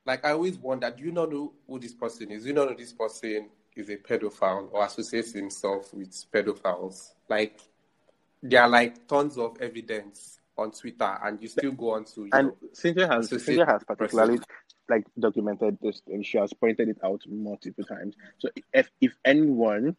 [0.05, 2.43] like I always wonder, do you not know who this person is?
[2.43, 7.14] Do you not know this person is a pedophile or associates himself with pedophiles?
[7.29, 7.59] Like
[8.43, 12.29] there are like tons of evidence on Twitter, and you still go on to you
[12.33, 14.45] and know, Cynthia has Cynthia has particularly person.
[14.89, 18.15] like documented this and she has pointed it out multiple times.
[18.37, 19.95] So if if anyone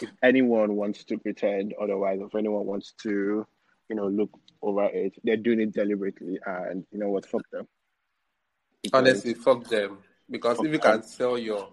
[0.00, 3.44] if anyone wants to pretend otherwise, if anyone wants to,
[3.88, 4.30] you know, look
[4.62, 7.66] over it, they're doing it deliberately and you know what, fuck them.
[8.82, 9.98] Because- Honestly, fuck them.
[10.30, 11.00] Because Fuck if you them.
[11.00, 11.68] can sell your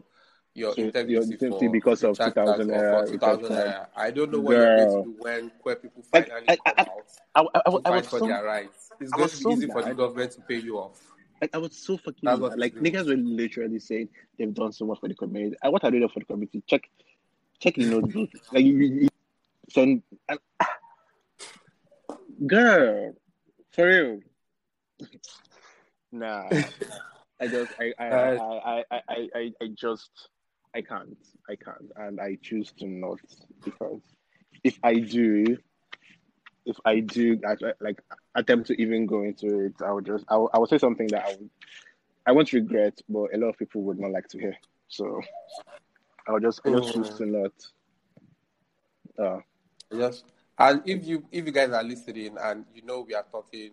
[0.59, 3.67] your So your for because of 2000 cards or naira for 2000 card.
[3.67, 3.87] naira.
[3.95, 6.81] I don't know what you're going to do when queer people finally I, come I,
[6.81, 6.87] out
[7.35, 8.89] I, I, I, to was- fight for so their rights.
[8.99, 11.01] It's I going to be so easy for the government to pay you off.
[11.41, 12.49] Like, I was so fucking That's mad.
[12.49, 15.55] what Like niggas were literally saying they've done so much for the community.
[15.63, 16.61] And what are they doing for the community?
[16.67, 16.89] Check,
[17.59, 18.29] check the notebook.
[18.51, 19.09] Like you,
[19.75, 20.03] you,
[22.45, 23.13] girl,
[23.71, 24.19] for real.
[26.11, 26.49] Nah,
[27.39, 30.09] I just, I, I, I, I, I, I, I, I just,
[30.75, 31.17] I can't,
[31.49, 33.19] I can't, and I choose to not
[33.63, 34.01] because
[34.63, 35.57] if I do,
[36.65, 37.39] if I do
[37.79, 38.01] like,
[38.35, 41.07] attempt to even go into it, I would just I will, I would say something
[41.07, 41.49] that I would
[42.27, 44.55] I won't regret, but a lot of people would not like to hear.
[44.87, 45.21] So
[46.27, 47.51] I would just I just choose to not.
[49.17, 49.39] Uh,
[49.91, 50.23] Yes.
[50.57, 53.71] And if you if you guys are listening and you know we are talking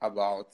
[0.00, 0.48] about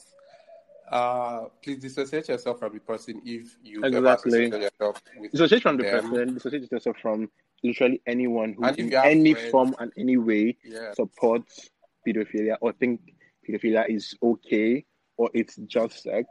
[0.91, 4.47] uh please dissociate yourself from the person if you Exactly.
[4.49, 6.09] yourself with dissociate from the them.
[6.09, 7.29] person, dissociate yourself from
[7.63, 10.57] literally anyone who in any friends- form and any way
[10.93, 11.69] supports
[12.07, 13.01] pedophilia or think
[13.47, 14.85] pedophilia is okay
[15.17, 16.27] or it's just sex.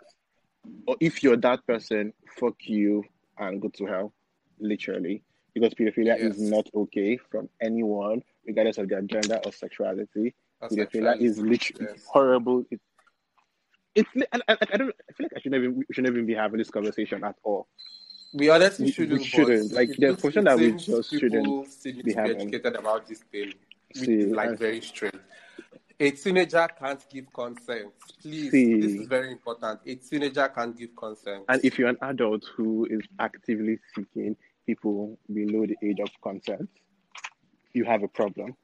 [0.86, 3.04] Or if you're that person, fuck you
[3.38, 4.12] and go to hell.
[4.58, 5.22] Literally.
[5.54, 6.36] Because pedophilia Yes.
[6.36, 10.34] is not okay from anyone, regardless of their gender or sexuality.
[10.60, 12.04] Or Pedophilia is literally Yes.
[12.06, 12.64] horrible.
[12.70, 12.82] It's
[13.98, 16.34] it's I, I, I don't I feel like I shouldn't even we shouldn't even be
[16.34, 17.66] having this conversation at all.
[18.34, 19.24] We honestly We- we shouldn't.
[19.24, 19.72] shouldn't.
[19.72, 22.40] Like, there's looks- portion that we just shouldn't be to be having.
[22.42, 23.52] educated about this thing.
[23.94, 25.14] Which See, is like and- very strange.
[26.00, 27.90] A teenager can't give consent.
[28.22, 28.80] Please, See.
[28.80, 29.80] this is very important.
[29.84, 31.44] A teenager can't give consent.
[31.48, 36.68] And if you're an adult who is actively seeking people below the age of consent,
[37.72, 38.54] you have a problem.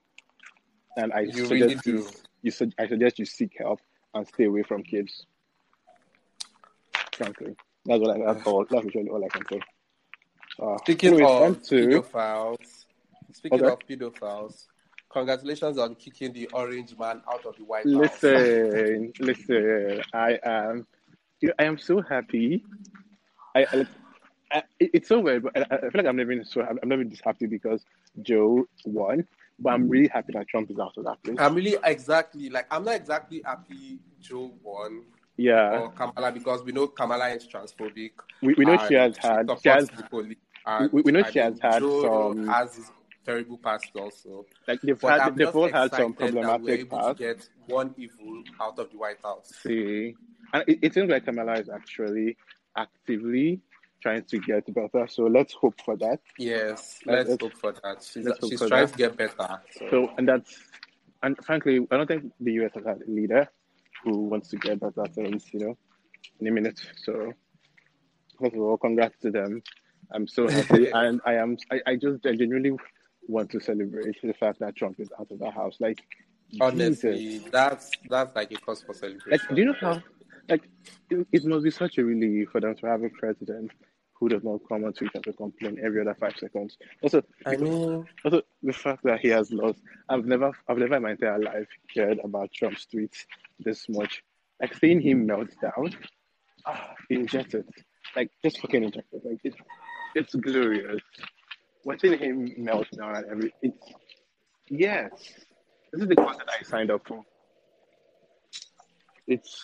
[0.96, 1.90] And I You really suggest do.
[1.92, 2.06] you,
[2.42, 3.80] you su- I suggest you seek help
[4.14, 5.26] and stay away from kids.
[7.16, 8.64] Frankly, that's what I that's all.
[8.70, 9.60] That's literally all I can say.
[10.60, 12.84] Uh, Speaking anyways, of to pedophiles,
[13.32, 13.72] speaking Okay.
[13.72, 14.66] of pedophiles,
[15.10, 18.22] congratulations on kicking the orange man out of the White House.
[18.22, 20.02] listen, listen.
[20.12, 20.86] I am,
[21.40, 22.64] you know, I am so happy.
[23.54, 23.86] I, I,
[24.52, 27.20] I it's so weird, but I, I feel like I'm never so I'm never this
[27.24, 27.84] happy because
[28.22, 29.26] Joe won,
[29.58, 31.36] but I'm really happy that Trump is out of that place.
[31.38, 35.04] I'm really exactly like I'm not exactly happy Joe won
[35.36, 38.12] yeah, or Kamala because we know Kamala is transphobic.
[38.40, 40.36] we, we know she has had she has the police.
[40.66, 42.90] And, we- we know I she has had Joe some- has his
[43.24, 44.46] terrible past also.
[44.68, 47.18] like they've But had they've all had some excited that we're problematic able to past.
[47.18, 49.52] get one evil out of the White House.
[49.62, 50.14] See,
[50.52, 52.36] and it, it seems like Kamala is actually
[52.76, 53.60] actively
[54.04, 55.06] trying to get better.
[55.08, 56.20] So let's hope for that.
[56.38, 58.02] Yes, Let's- let's, hope for that.
[58.02, 58.92] She's, she's for trying that.
[58.92, 59.60] to get better.
[59.78, 60.50] So, So, and that's,
[61.22, 63.48] and frankly, I don't think the US has had a leader
[64.02, 65.74] who wants to get better things, you know,
[66.40, 66.78] in a minute.
[67.04, 67.32] So,
[68.38, 69.62] first of all, congrats to them.
[70.12, 72.72] I'm so happy, and I am, I, I just genuinely
[73.26, 75.76] want to celebrate the fact that Trump is out of the house.
[75.80, 76.00] Like,
[76.60, 77.48] honestly, Jesus.
[77.50, 79.30] that's that's like a cause for celebration.
[79.30, 80.02] like, do you know how,
[80.50, 80.68] like,
[81.08, 83.70] it, it must be such a relief for them to have a president
[84.24, 86.78] who does not come on Twitter to complain every other five seconds.
[87.02, 91.02] Also, I mean, Also, the fact that he has lost, I've never, I've never in
[91.02, 93.26] my entire life cared about Trump's tweets
[93.60, 94.22] this much.
[94.62, 95.94] Like seeing him melt down,
[96.64, 97.68] ah, injected,
[98.16, 99.20] like just fucking injected.
[99.22, 99.56] Like it's,
[100.14, 101.02] it's glorious.
[101.84, 103.92] Watching him melt down and every, it's
[104.70, 105.10] yes,
[105.92, 107.22] this is the content I signed up for.
[109.26, 109.62] It's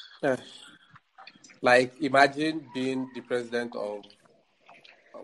[1.63, 4.05] like imagine being the president of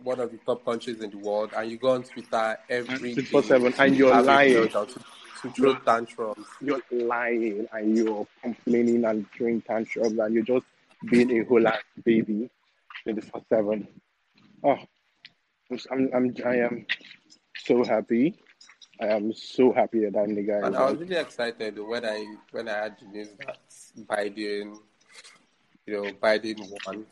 [0.03, 3.23] one of the top countries in the world, and you go on Twitter every day
[3.23, 4.69] 24/7 and you're lying.
[4.69, 4.87] to,
[5.43, 6.47] to throw tantrums.
[6.61, 10.67] you're lying and you're complaining and throwing tantrums and you're just
[11.11, 12.51] being a whole ass baby
[13.05, 13.89] 24 7.
[14.65, 14.77] Oh,
[15.91, 16.87] I'm, I'm, I am
[17.59, 18.35] so happy.
[19.01, 22.69] I am so happy that that nigga And I was really excited when I when
[22.69, 23.59] I had the news that
[24.07, 24.79] Biden,
[25.87, 27.07] you know, Biden won.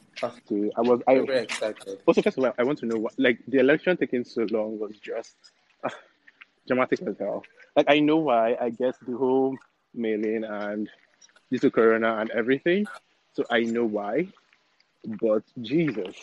[0.49, 1.99] To- I was, I'm very excited.
[2.07, 4.79] also, first of all, I want to know what, like, the election taking so long
[4.79, 5.35] was just
[5.85, 5.91] ah,
[6.67, 7.43] dramatic as hell.
[7.77, 9.57] Like, I know why, I guess the whole
[9.93, 10.89] mailing and
[11.51, 12.87] this is corona and everything.
[13.35, 14.29] So I know why.
[15.21, 16.17] But Jesus.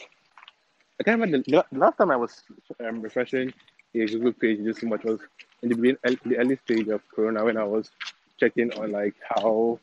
[1.00, 2.44] I can't remember the, the last time I was
[2.86, 3.54] um, refreshing
[3.94, 5.20] a Google page just so much was
[5.62, 7.92] in the, begin- the early stage of Corona when I was
[8.40, 9.80] checking on like how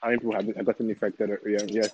[0.00, 1.88] how many people have have gotten infected um.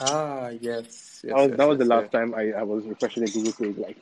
[0.00, 1.20] Ah, yes.
[1.22, 3.26] yes that was, yes, that was the yes, last time I, I was refreshing a
[3.26, 3.96] Google page like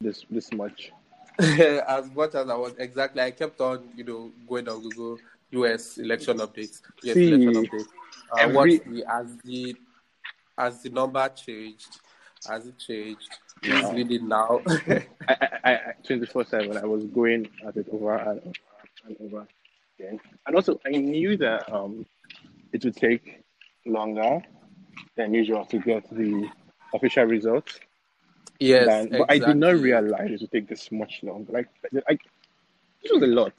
[0.00, 0.92] this this much.
[1.38, 5.18] as much as I was exactly, I kept on, you know, going on Google
[5.52, 6.82] US election updates.
[7.02, 7.86] See, election updates.
[8.32, 9.76] Uh, every- the as the
[10.58, 12.00] as the number changed,
[12.48, 13.28] as it changed?
[13.62, 13.78] Yeah.
[13.78, 14.60] It's really now.
[15.28, 18.54] I, I, I 24 7, I was going at it over and over
[19.06, 19.46] and over
[20.00, 20.20] again.
[20.46, 22.06] And also, I knew that um,
[22.72, 23.42] it would take
[23.86, 24.42] longer
[25.16, 26.48] than usual to get the
[26.94, 27.78] official results.
[28.58, 31.52] yes, than, but I did not realize it would take this much longer.
[31.52, 32.20] Like, like
[33.02, 33.54] this was a lot.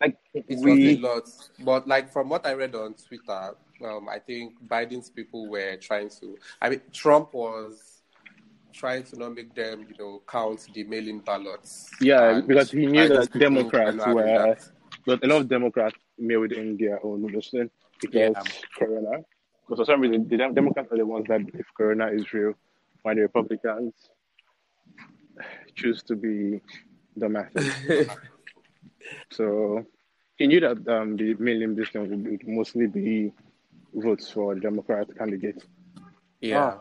[0.00, 1.28] Like, It was a lot,
[1.60, 6.10] but like from what I read on Twitter, um, I think Biden's people were trying
[6.20, 6.36] to.
[6.62, 8.02] I mean, Trump was
[8.72, 11.90] trying to not make them, you know, count the mail-in ballots.
[12.00, 14.70] yeah, because he knew that Democrats were, that.
[15.08, 18.42] But a lot of Democrats mailed in their own medicine because Yeah.
[18.78, 19.14] Corona.
[19.64, 22.52] Because for some reason, the Democrats are the ones that believe Corona is real,
[23.02, 23.94] while the Republicans
[25.74, 26.60] choose to be
[27.16, 28.08] the dumbasses.
[29.30, 29.84] So
[30.36, 33.32] he knew that um, the mail-in distance would would mostly be
[33.94, 35.64] votes for the Democrat candidate.
[36.40, 36.74] yeah,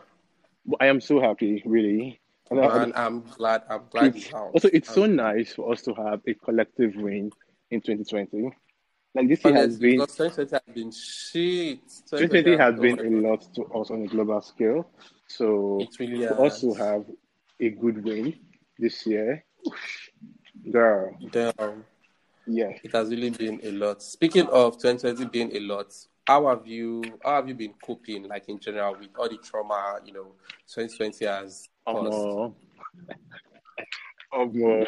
[0.65, 2.19] But I am so happy, really.
[2.51, 3.63] And I- and I'm glad.
[3.69, 4.51] I'm glad it's, it counts.
[4.55, 7.31] also, it's so Um, nice for us to have a collective win
[7.71, 8.49] in 2020.
[9.15, 11.79] Like this year has been, 2020 has been shit.
[12.09, 14.89] 2020 has oh been a lot to us on a global scale.
[15.27, 16.77] So It really for us to has.
[16.77, 17.05] have
[17.59, 18.37] a good win
[18.77, 19.43] this year,
[20.71, 21.83] girl, Damn.
[22.45, 22.71] yeah.
[22.83, 24.03] It has really been a lot.
[24.03, 25.93] Speaking of 2020 being a lot,
[26.27, 29.99] how have you how have you been coping, like in general, with all the trauma
[30.05, 30.33] you know
[30.75, 32.13] 2020 has caused?
[32.13, 32.55] Oh
[34.33, 34.85] Omo.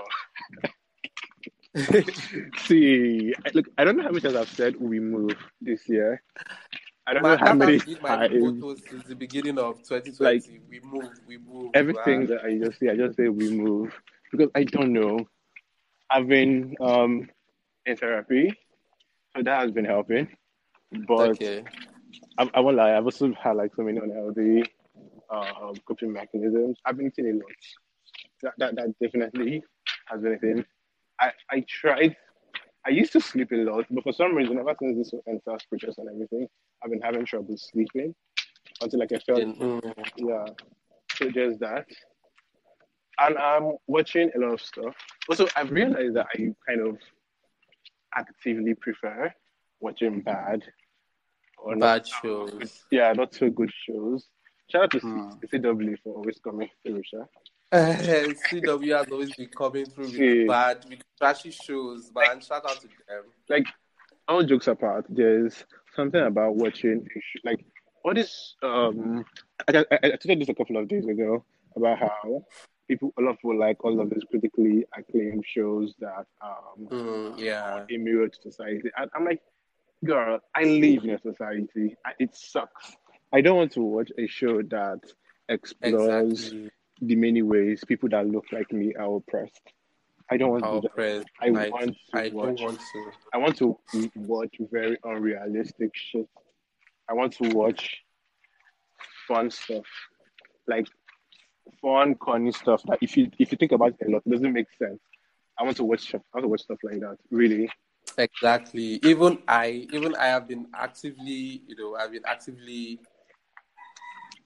[2.66, 6.22] See, I- look, I don't know how much times I've said we move this year.
[7.06, 8.64] I don't know how many my times.
[8.90, 10.24] since the beginning of 2020.
[10.24, 11.72] like, we move, we move.
[11.74, 12.28] Everything man.
[12.28, 13.94] that I just say, I just say we move
[14.32, 15.28] because I don't know.
[16.12, 17.30] I've been um
[17.86, 18.52] in therapy,
[19.36, 20.28] so that has been helping.
[21.08, 21.64] But okay.
[22.38, 24.64] I, I won't lie, I've also had like so many unhealthy
[25.30, 26.78] uh, coping mechanisms.
[26.86, 27.44] I've been eating a lot.
[28.42, 29.64] That, that that definitely
[30.08, 30.66] has been a thing.
[31.20, 32.16] I I tried.
[32.86, 35.98] I used to sleep a lot, but for some reason, ever since this entire purchase
[35.98, 36.48] and everything,
[36.84, 38.16] I've been having trouble sleeping
[38.82, 40.46] until like I felt Then, mm, yeah.
[41.16, 41.86] So there's that.
[43.20, 44.96] And I'm watching a lot of stuff.
[45.30, 46.98] Also, I've realized that I kind of
[48.16, 49.34] actively prefer
[49.82, 50.64] watching bad
[51.58, 52.86] or not bad shows.
[52.92, 54.28] yeah, not so good shows.
[54.72, 55.30] Shout out to Hmm.
[55.52, 57.24] CW for always coming through, Sha.
[57.74, 60.46] CW has always been coming through with See.
[60.48, 62.42] bad, with trashy shows, man.
[62.42, 63.24] Shout out to them.
[63.48, 63.66] Like,
[64.28, 67.06] all jokes apart, there's something about watching
[67.44, 67.64] like
[68.04, 68.56] all this.
[68.64, 69.26] Um,
[69.68, 71.44] I, I, I tweeted this a couple of days ago
[71.76, 72.44] about how
[72.88, 77.40] people, a lot of people like all of these critically acclaimed shows that um Mm,
[77.40, 77.86] yeah.
[77.90, 78.90] mirror to society.
[78.98, 79.42] And I'm like,
[80.04, 81.96] girl, I live in a society.
[82.06, 82.96] I- It sucks.
[83.32, 85.02] I don't want to watch a show that
[85.48, 86.72] explores Exactly.
[87.02, 89.62] The many ways people that look like me are oppressed.
[90.32, 90.96] I don't want to How do that.
[90.96, 91.28] pressed.
[91.42, 92.62] I want to I watch.
[92.62, 93.12] want to.
[93.34, 93.78] I want to
[94.16, 96.28] watch very unrealistic shit.
[97.10, 97.98] I want to watch
[99.28, 99.86] fun stuff,
[100.68, 100.88] like
[101.82, 104.54] fun, corny stuff that if you if you think about it a lot, it doesn't
[104.54, 105.00] make sense.
[105.60, 106.22] I want to watch stuff.
[106.34, 107.18] I want to watch stuff like that.
[107.32, 107.70] Really,
[108.18, 109.00] Exactly.
[109.04, 113.00] Even I, even I have been actively, you know, I've been actively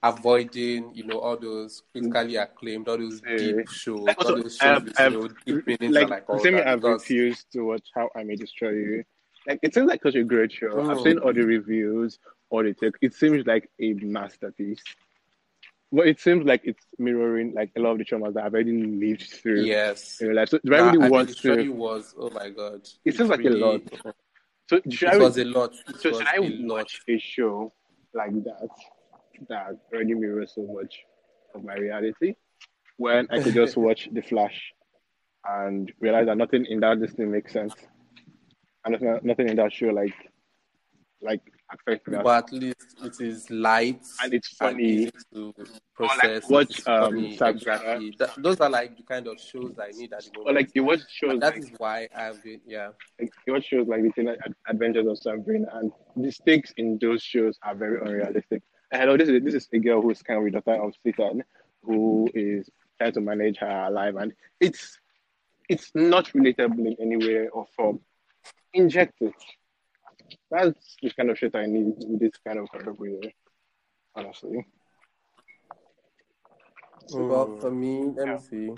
[0.04, 3.38] avoiding, you know, all those critically acclaimed, all those Yeah.
[3.38, 6.10] deep shows, Like, all also, those I've- shows with, I've- you know, deep meanings like,
[6.10, 6.68] like all same that.
[6.68, 9.04] I've because- refused to watch How I May Destroy You.
[9.48, 10.80] Like it seems like such a great show.
[10.90, 11.04] I've Mm.
[11.04, 12.94] seen all the reviews, all the take.
[13.02, 14.82] It seems like a masterpiece.
[15.92, 18.72] But it seems like it's mirroring like a lot of the traumas that I've already
[18.84, 20.20] lived through yes.
[20.22, 20.50] in real life.
[20.50, 21.70] So do I really I mean, want to?
[21.70, 22.88] was, oh my god.
[23.06, 23.82] It seems like a lot.
[24.70, 25.16] So should I?
[25.18, 25.74] It was a lot.
[25.90, 27.74] It so should I a watch a show
[28.14, 28.70] like that
[29.50, 31.00] that already mirrors so much
[31.56, 32.36] of my reality
[32.98, 34.60] when I could just watch The Flash
[35.46, 37.74] and realize that nothing in that this thing makes sense,
[38.86, 40.14] and nothing, nothing in that show like
[41.22, 41.42] like
[41.72, 42.18] affects me.
[42.24, 45.10] But at least it is light And it's funny.
[45.34, 45.54] to
[45.96, 46.50] process.
[46.50, 47.18] watch, It's um.
[47.18, 48.14] Exactly.
[48.20, 50.50] That, those are like the kind of shows I need at the moment.
[50.50, 52.90] Or like you watch shows and that like, is why I've been yeah.
[53.20, 56.98] like you watch shows like The Teen Ad- Adventures of Sabrina, and the stakes in
[57.02, 58.62] those shows are very unrealistic.
[58.94, 61.44] And hello, this is this is a girl who's kind of the daughter of Satan,
[61.82, 62.70] who is
[63.00, 65.00] trying to manage her life, and it's
[65.68, 68.02] it's not relatable in any way or form.
[68.72, 69.34] Inject it.
[70.52, 73.32] That's the kind of shit I need with this kind of horrible year,
[74.14, 74.64] honestly.
[77.12, 77.62] Well, mm.
[77.62, 78.70] for me, let me see.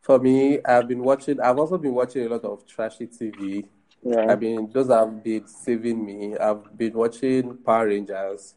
[0.00, 1.42] For me, I've been watching.
[1.42, 3.68] I've also been watching a lot of trashy TV.
[4.02, 4.32] Yeah.
[4.32, 6.36] I mean, those have been saving me.
[6.36, 8.54] I've been watching Power Rangers.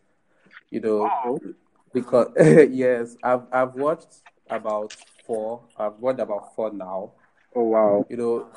[0.70, 1.40] You know, Oh,
[1.94, 2.28] because
[2.72, 4.16] yes, I've I've watched
[4.50, 4.94] about
[5.26, 5.64] four.
[5.78, 7.12] I've watched about four now.
[7.56, 8.06] Oh wow.
[8.10, 8.48] You know,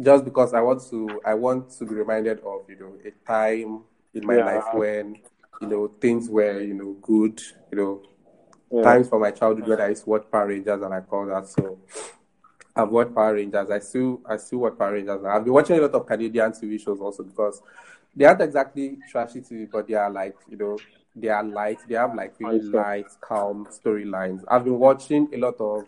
[0.00, 3.84] just because I want to I want to be reminded of you know a time
[4.14, 4.44] in my Yeah.
[4.44, 5.18] life when
[5.60, 7.40] you know things were you know good.
[7.72, 8.02] You know,
[8.70, 8.82] Yeah.
[8.82, 11.48] times from my childhood when I used to watch Power Rangers and I call that
[11.48, 11.78] so.
[12.76, 13.70] I've watched Power Rangers.
[13.70, 15.24] I still I still watch Power Rangers.
[15.24, 17.62] I've been watching a lot of Canadian TV shows also because
[18.16, 20.76] they aren't exactly trashy TV, but they are like you know
[21.14, 21.78] they are light.
[21.88, 24.42] They have like really light, calm storylines.
[24.48, 25.86] I've been watching a lot of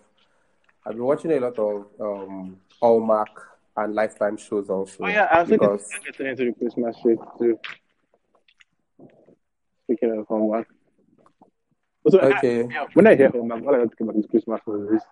[0.85, 5.05] I've been watching a lot of um Hallmark and Lifetime shows also.
[5.05, 7.59] Oh yeah, I was because getting into the Christmas shit too.
[9.85, 10.69] Speaking of Hallmark.
[12.09, 15.03] So, I- okay, yeah, when I hear Hallmark, all I think about is Christmas movies.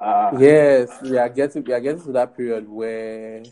[0.00, 3.42] Uh, yes, we are getting we are getting to that period where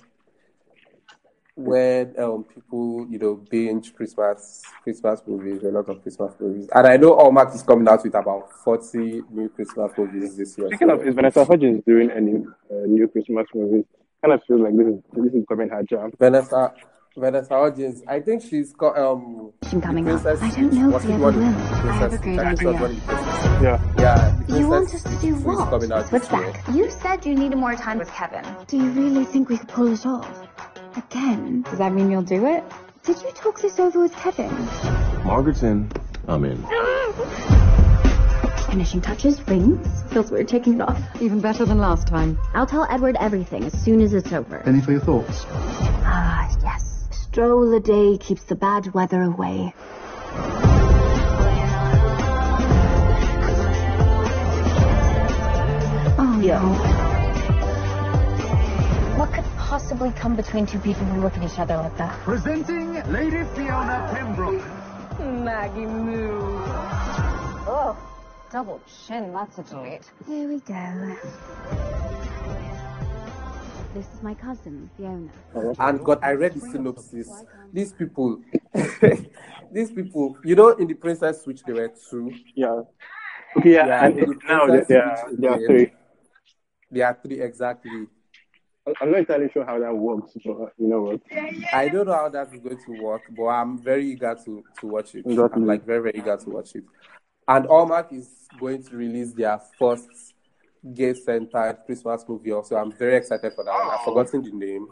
[1.56, 6.86] where um people you know binge Christmas Christmas movies, a lot of Christmas movies, and
[6.86, 10.68] I know Hallmark is coming out with about forty new Christmas movies this year.
[10.68, 13.84] Speaking so- of, is Vanessa Hudgens doing any uh, new Christmas movies?
[14.22, 16.12] Kind of feels like this is this is coming her jam.
[16.18, 16.72] Vanessa
[17.16, 20.26] Vanessa Hudgens, I think she's got um coming the up.
[20.26, 21.44] I don't know if was we ever will.
[21.44, 21.50] I
[21.96, 22.82] have a great I think she was idea.
[22.82, 23.62] one of the princesses.
[23.62, 23.94] Yeah.
[23.98, 25.70] Yeah, You want us to do what?
[25.70, 26.52] coming out Switch this year.
[26.52, 26.68] back.
[26.74, 28.44] You said you needed more time with Kevin.
[28.66, 30.46] Do you really think we could pull it off?
[30.96, 31.62] Again?
[31.62, 32.62] Does that mean you'll do it?
[33.02, 34.50] Did you talk this over with Kevin?
[35.24, 35.90] Margaret's in.
[36.28, 36.62] I'm in.
[38.70, 40.02] Finishing touches, rings.
[40.12, 41.00] Feels weird taking it off.
[41.22, 42.36] Even better than last time.
[42.52, 44.58] I'll tell Edward everything as soon as it's over.
[44.66, 45.46] Any for your thoughts?
[45.48, 46.95] Ah, yes.
[47.36, 49.74] Stroll a day keeps the bad weather away.
[56.16, 56.58] Oh no.
[59.18, 62.18] What could possibly come between two people who look at each other like that?
[62.20, 64.64] Presenting Lady Fiona Pembroke.
[65.20, 66.40] Maggie Moo.
[67.68, 67.94] Oh,
[68.50, 69.34] double chin.
[69.34, 70.10] That's a treat.
[70.26, 71.16] Here we go.
[73.96, 75.30] This is my cousin, Fiona.
[75.78, 77.30] And God, I read the synopsis.
[77.72, 78.42] These people,
[79.72, 82.30] these people, you know, in the Princess Switch, there were two.
[82.54, 82.82] Yeah.
[83.56, 85.92] Okay, yeah, Yeah, and in the now princess there, there, are- there are three.
[86.90, 88.06] There are three exactly.
[89.00, 91.20] I'm not entirely sure how that works, but you know what?
[91.72, 94.86] I don't know how that is going to work, but I'm very eager to, to
[94.86, 95.24] watch it.
[95.24, 95.62] Exactly.
[95.62, 96.84] I'm like very, very eager to watch it.
[97.48, 98.28] And Hallmark is
[98.60, 100.34] going to release their first
[100.94, 102.76] gay centered Christmas movie also.
[102.76, 103.90] I'm very excited for that one.
[103.90, 104.88] I've forgotten the name.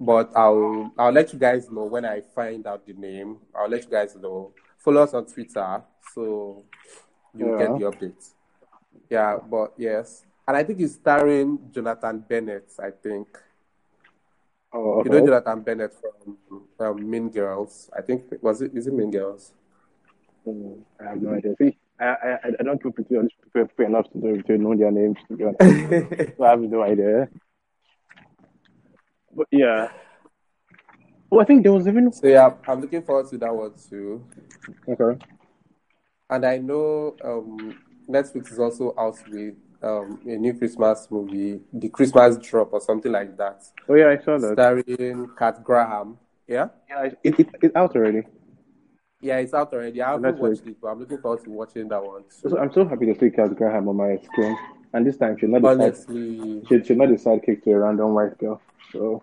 [0.00, 3.38] But I'll I'll let you guys know when I find out the name.
[3.54, 4.52] I'll let you guys know.
[4.78, 6.64] Follow us on Twitter so
[7.34, 7.66] you'll Yeah.
[7.68, 8.30] get the updates.
[9.08, 10.24] Yeah, but yes.
[10.48, 13.28] And I think it's starring Jonathan Bennett, I think.
[14.72, 15.26] Oh, You know.
[15.26, 16.36] Jonathan Bennett from
[16.80, 17.88] um, Mean Girls.
[17.96, 19.52] I think was it is it Mean Girls?
[20.46, 21.54] Mm, I have no idea.
[22.02, 24.58] See, I I, I- I don't keep people on people pay enough to, know- to
[24.58, 25.18] know their names.
[25.28, 26.36] To be honest.
[26.36, 27.28] so I have no idea.
[29.34, 29.88] But yeah.
[31.30, 34.24] Oh, I think there was even So yeah, I'm looking forward to that one too.
[34.88, 35.24] okay.
[36.28, 37.78] And I know um,
[38.08, 43.10] Netflix is also out with um, a new Christmas movie, The Christmas Drop or something
[43.12, 44.52] like that, Oh yeah, I saw that.
[44.52, 46.18] starring Kat Graham.
[46.46, 48.22] Yeah, Yeah, it, it, it's out already.
[49.22, 50.02] Yeah, it's out already.
[50.02, 52.50] I haven't watched it, but I'm looking forward to watching that one too.
[52.50, 54.56] So I'm so happy to see Kat Graham on my screen.
[54.92, 55.96] And this time she's not the side,
[56.68, 58.60] she, she's not the sidekick to a random white girl.
[58.92, 59.22] So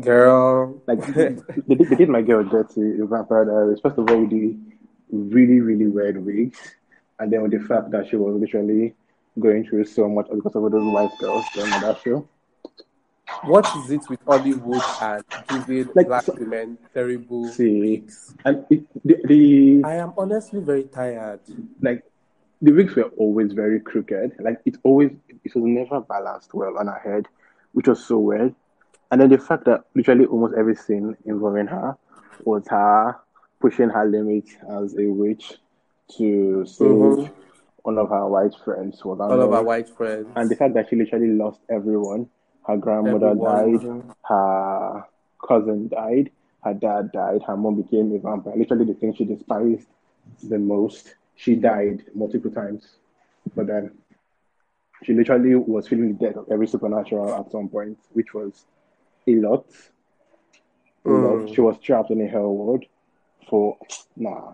[0.00, 1.44] girl, like they, did-
[1.88, 3.76] they did my girl dirty in Vampire.
[3.82, 4.56] First of all with the
[5.12, 6.58] really, really weird wigs.
[7.18, 8.94] And then with the fact that she was literally
[9.38, 12.26] going through so much because of those white girls on that show.
[13.44, 17.80] What is it with Hollywood and giving Like, black so- women terrible See.
[17.80, 18.34] wigs?
[18.44, 21.40] And it, the, the I am honestly very tired.
[21.80, 22.04] like
[22.62, 24.36] the wigs were always very crooked.
[24.40, 25.10] Like it always
[25.44, 27.26] it was never balanced well on her head,
[27.72, 28.54] which was so weird.
[29.10, 31.96] And then the fact that literally almost every scene involving her
[32.44, 33.16] was her
[33.60, 35.54] pushing her limits as a witch
[36.18, 37.30] to save Mhm.
[37.82, 40.28] one of her white friends All of her white friends.
[40.36, 42.28] And the fact that she literally lost everyone.
[42.70, 43.98] Her grandmother Everyone.
[44.06, 45.04] died, her
[45.46, 46.30] cousin died,
[46.62, 48.54] her dad died, her mom became a vampire.
[48.56, 49.88] Literally the thing she despised
[50.44, 51.16] the most.
[51.34, 52.98] She died multiple times.
[53.56, 53.90] But then
[55.02, 58.66] she literally was feeling the death of every supernatural at some point, which was
[59.26, 59.66] a lot.
[61.04, 61.38] A lot.
[61.48, 61.54] Mm.
[61.54, 62.84] She was trapped in a hell world
[63.48, 63.78] for
[64.16, 64.52] nah.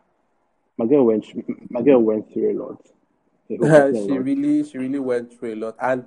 [0.78, 1.26] My girl went
[1.70, 2.86] my girl went through a lot.
[3.50, 4.24] A whole fucking she lot.
[4.24, 6.04] really she really went through a lot and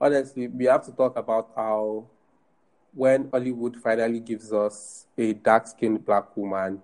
[0.00, 2.04] honestly we have to talk about how
[2.94, 6.80] when hollywood finally gives us a dark skinned black woman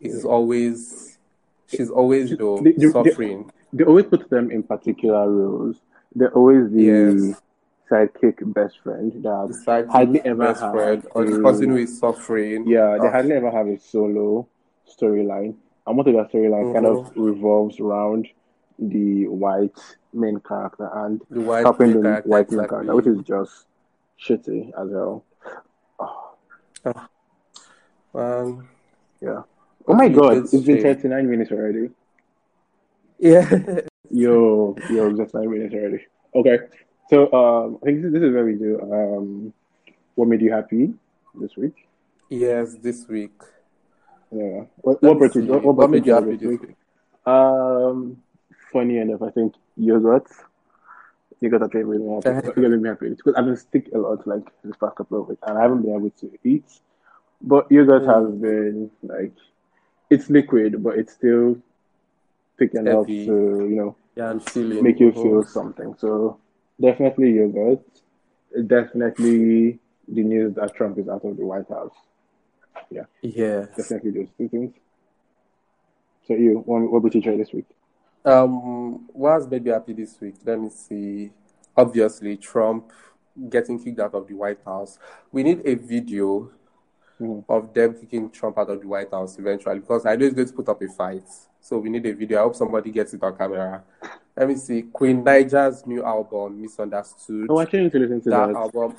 [0.00, 1.18] it is always
[1.66, 3.50] she's always you know They- they- suffering.
[3.86, 5.80] always put them in particular roles.
[6.14, 7.42] They're always the Yes.
[7.90, 11.98] sidekick best friend that The side hardly ever best friend or the person who is
[11.98, 12.66] suffering.
[12.66, 14.48] Yeah, they Oh, hardly ever have a solo
[14.86, 15.54] storyline.
[15.86, 17.22] And most of their storyline kind of Mm-hmm.
[17.22, 18.26] revolves around
[18.78, 19.78] the white
[20.12, 22.86] main character and the white helping main the character, white main exactly.
[22.86, 23.66] character, which is just
[24.20, 25.24] shitty as well.
[28.14, 28.68] Um,
[29.20, 29.42] Yeah.
[29.86, 30.96] Oh my god, it's been shame.
[30.96, 31.90] 39 minutes already.
[33.18, 33.80] yeah.
[34.10, 36.06] Yo, yo, that's nine minutes already.
[36.34, 36.58] Okay,
[37.10, 38.80] so um, I think this, this is where we do.
[38.80, 39.52] Um,
[40.14, 40.94] what made you happy
[41.38, 41.74] this week?
[42.30, 43.32] yes, this week.
[44.32, 44.62] Yeah.
[44.76, 45.42] What, what me brought you?
[45.42, 45.48] see.
[45.48, 46.74] What, What made you happy this week?
[47.26, 48.22] Um,
[48.72, 50.26] funny enough, I think yogurt.
[51.40, 52.46] Yogurt actually made me happy.
[52.48, 55.28] Yogurt made me happy because I've been sick a lot like this past couple of
[55.28, 56.64] weeks, and I haven't been able to eat.
[57.40, 58.14] But yogurt Mm.
[58.14, 59.32] has been like,
[60.10, 61.56] it's liquid, but it's still
[62.58, 63.26] thick enough Heavy.
[63.26, 63.32] to
[63.70, 64.82] you know Yeah, feeling.
[64.82, 65.94] make you feel something.
[65.98, 66.38] So
[66.80, 67.80] definitely yogurt.
[68.66, 71.94] Definitely the news that Trump is out of the White House.
[72.90, 73.04] Yeah.
[73.22, 73.66] Yeah.
[73.76, 74.74] Definitely those two things.
[76.26, 77.66] So you, what, what would you try this week?
[78.24, 80.34] Um, what has made me happy this week?
[80.44, 81.30] Let me see.
[81.76, 82.90] Obviously, Trump
[83.48, 84.98] getting kicked out of the White House.
[85.30, 86.50] We need a video
[87.20, 87.44] Mhm.
[87.48, 90.48] of them kicking Trump out of the White House eventually because I know he's going
[90.48, 91.24] to put up a fight.
[91.60, 92.38] So we need a video.
[92.38, 93.82] I hope somebody gets it on camera.
[94.36, 94.82] Let me see.
[94.82, 97.46] Queen Naija's new album, Missunderstood.
[97.50, 98.56] Oh, I can't listen to that that.
[98.56, 98.94] album.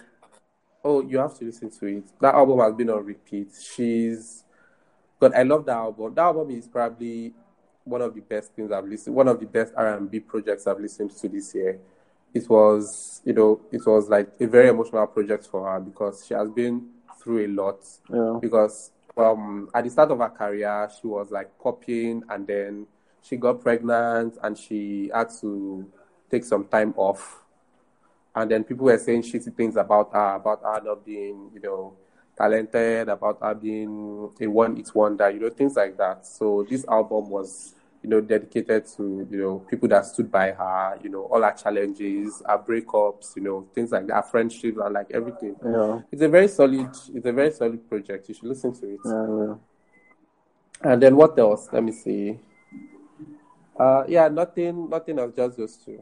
[0.83, 2.03] Oh, you have to listen to it.
[2.19, 3.51] That album has been on repeat.
[3.61, 4.43] She's
[5.19, 5.33] God.
[5.33, 6.13] I love that album.
[6.13, 7.33] That album is probably
[7.83, 9.15] one of the best things I've listened.
[9.15, 11.79] One of the best R and B projects I've listened to this year.
[12.33, 16.33] It was, you know, it was like a very emotional project for her because she
[16.33, 16.87] has been
[17.21, 17.79] through a lot.
[18.11, 18.37] Yeah.
[18.39, 22.87] Because um, at the start of her career, she was like popping, and then
[23.21, 25.89] she got pregnant, and she had to
[26.29, 27.43] take some time off
[28.35, 31.93] and then people were saying shitty things about her, about her not being, you know,
[32.39, 36.25] talented, about her being a one-hit wonder, you know, things like that.
[36.25, 40.97] So this album was, you know, dedicated to, you know, people that stood by her,
[41.03, 44.93] you know, all her challenges, her breakups, you know, things like that, her friendships and
[44.93, 45.55] like everything.
[45.63, 45.99] Yeah.
[46.11, 48.29] It's a very solid, it's a very solid project.
[48.29, 48.99] You should listen to it.
[49.03, 49.27] Yeah.
[49.37, 50.91] yeah.
[50.91, 51.67] And then what else?
[51.73, 52.39] Let me see.
[53.77, 56.01] Uh, yeah, nothing, nothing else, just those two.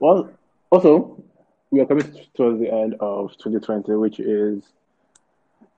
[0.00, 0.30] Well,
[0.68, 1.23] also,
[1.74, 4.62] we are coming towards the end of 2020, which is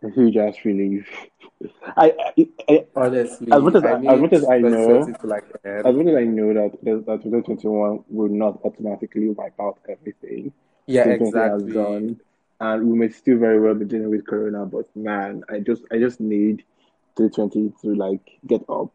[0.02, 1.08] a huge ass relief.
[1.96, 5.44] I, I, I Honestly, As much as I- need as much as I know- like
[5.64, 10.52] as much as I know that that that 2021 will not automatically wipe out everything.
[10.86, 11.72] Yeah, 2020 has exactly.
[11.82, 12.20] done,
[12.60, 14.66] and we may still very well be dealing with Corona.
[14.66, 16.62] But man, I just I just need
[17.16, 18.92] 2020 to like get up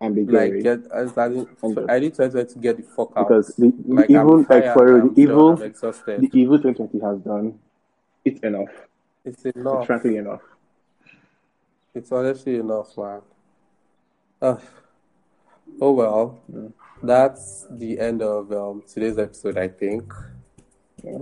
[0.00, 3.28] and be Like, get, I, And just- I need 2020 to get the fuck out.
[3.28, 5.72] because the, the like, evil like for the evil done,
[6.20, 7.58] the evil 2020 has done.
[8.24, 8.68] It's enough.
[9.24, 9.86] It's It's enough.
[9.86, 10.42] frankly enough.
[11.94, 13.20] It's honestly enough, man.
[14.42, 14.60] Ugh.
[15.80, 16.68] oh well, Yeah.
[17.02, 19.56] that's the end of um, today's episode.
[19.56, 20.12] I think
[21.02, 21.18] Yeah,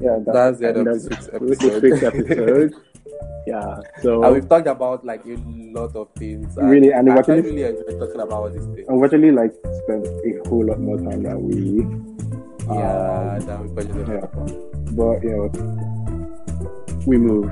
[0.00, 2.74] yeah That's the end of that's this week's this episode.
[3.46, 3.80] yeah.
[4.02, 6.56] So and we've talked about like a lot of things.
[6.56, 8.86] And really, and we actually really enjoyed talking about this thing.
[8.88, 9.52] I've actually like
[9.84, 11.86] spent a whole lot more time that we.
[12.70, 14.08] Yeah, um, we budgeted.
[14.08, 14.26] Yeah.
[14.94, 15.50] But you know,
[17.06, 17.50] we move.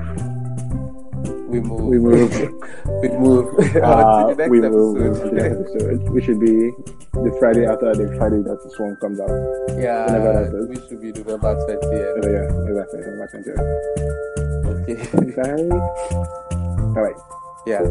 [1.51, 1.81] We move.
[1.81, 2.31] We move.
[3.01, 3.75] we move.
[3.83, 5.35] uh, we move.
[5.37, 6.09] Episode.
[6.09, 6.71] We should be
[7.11, 9.29] the Friday after the Friday that the one comes out.
[9.77, 10.47] Yeah.
[10.67, 11.83] We should be November 20th.
[11.83, 14.40] Oh, yeah, November 20th
[14.91, 15.69] jadi Ferrari
[16.95, 17.19] alright
[17.65, 17.83] yeah.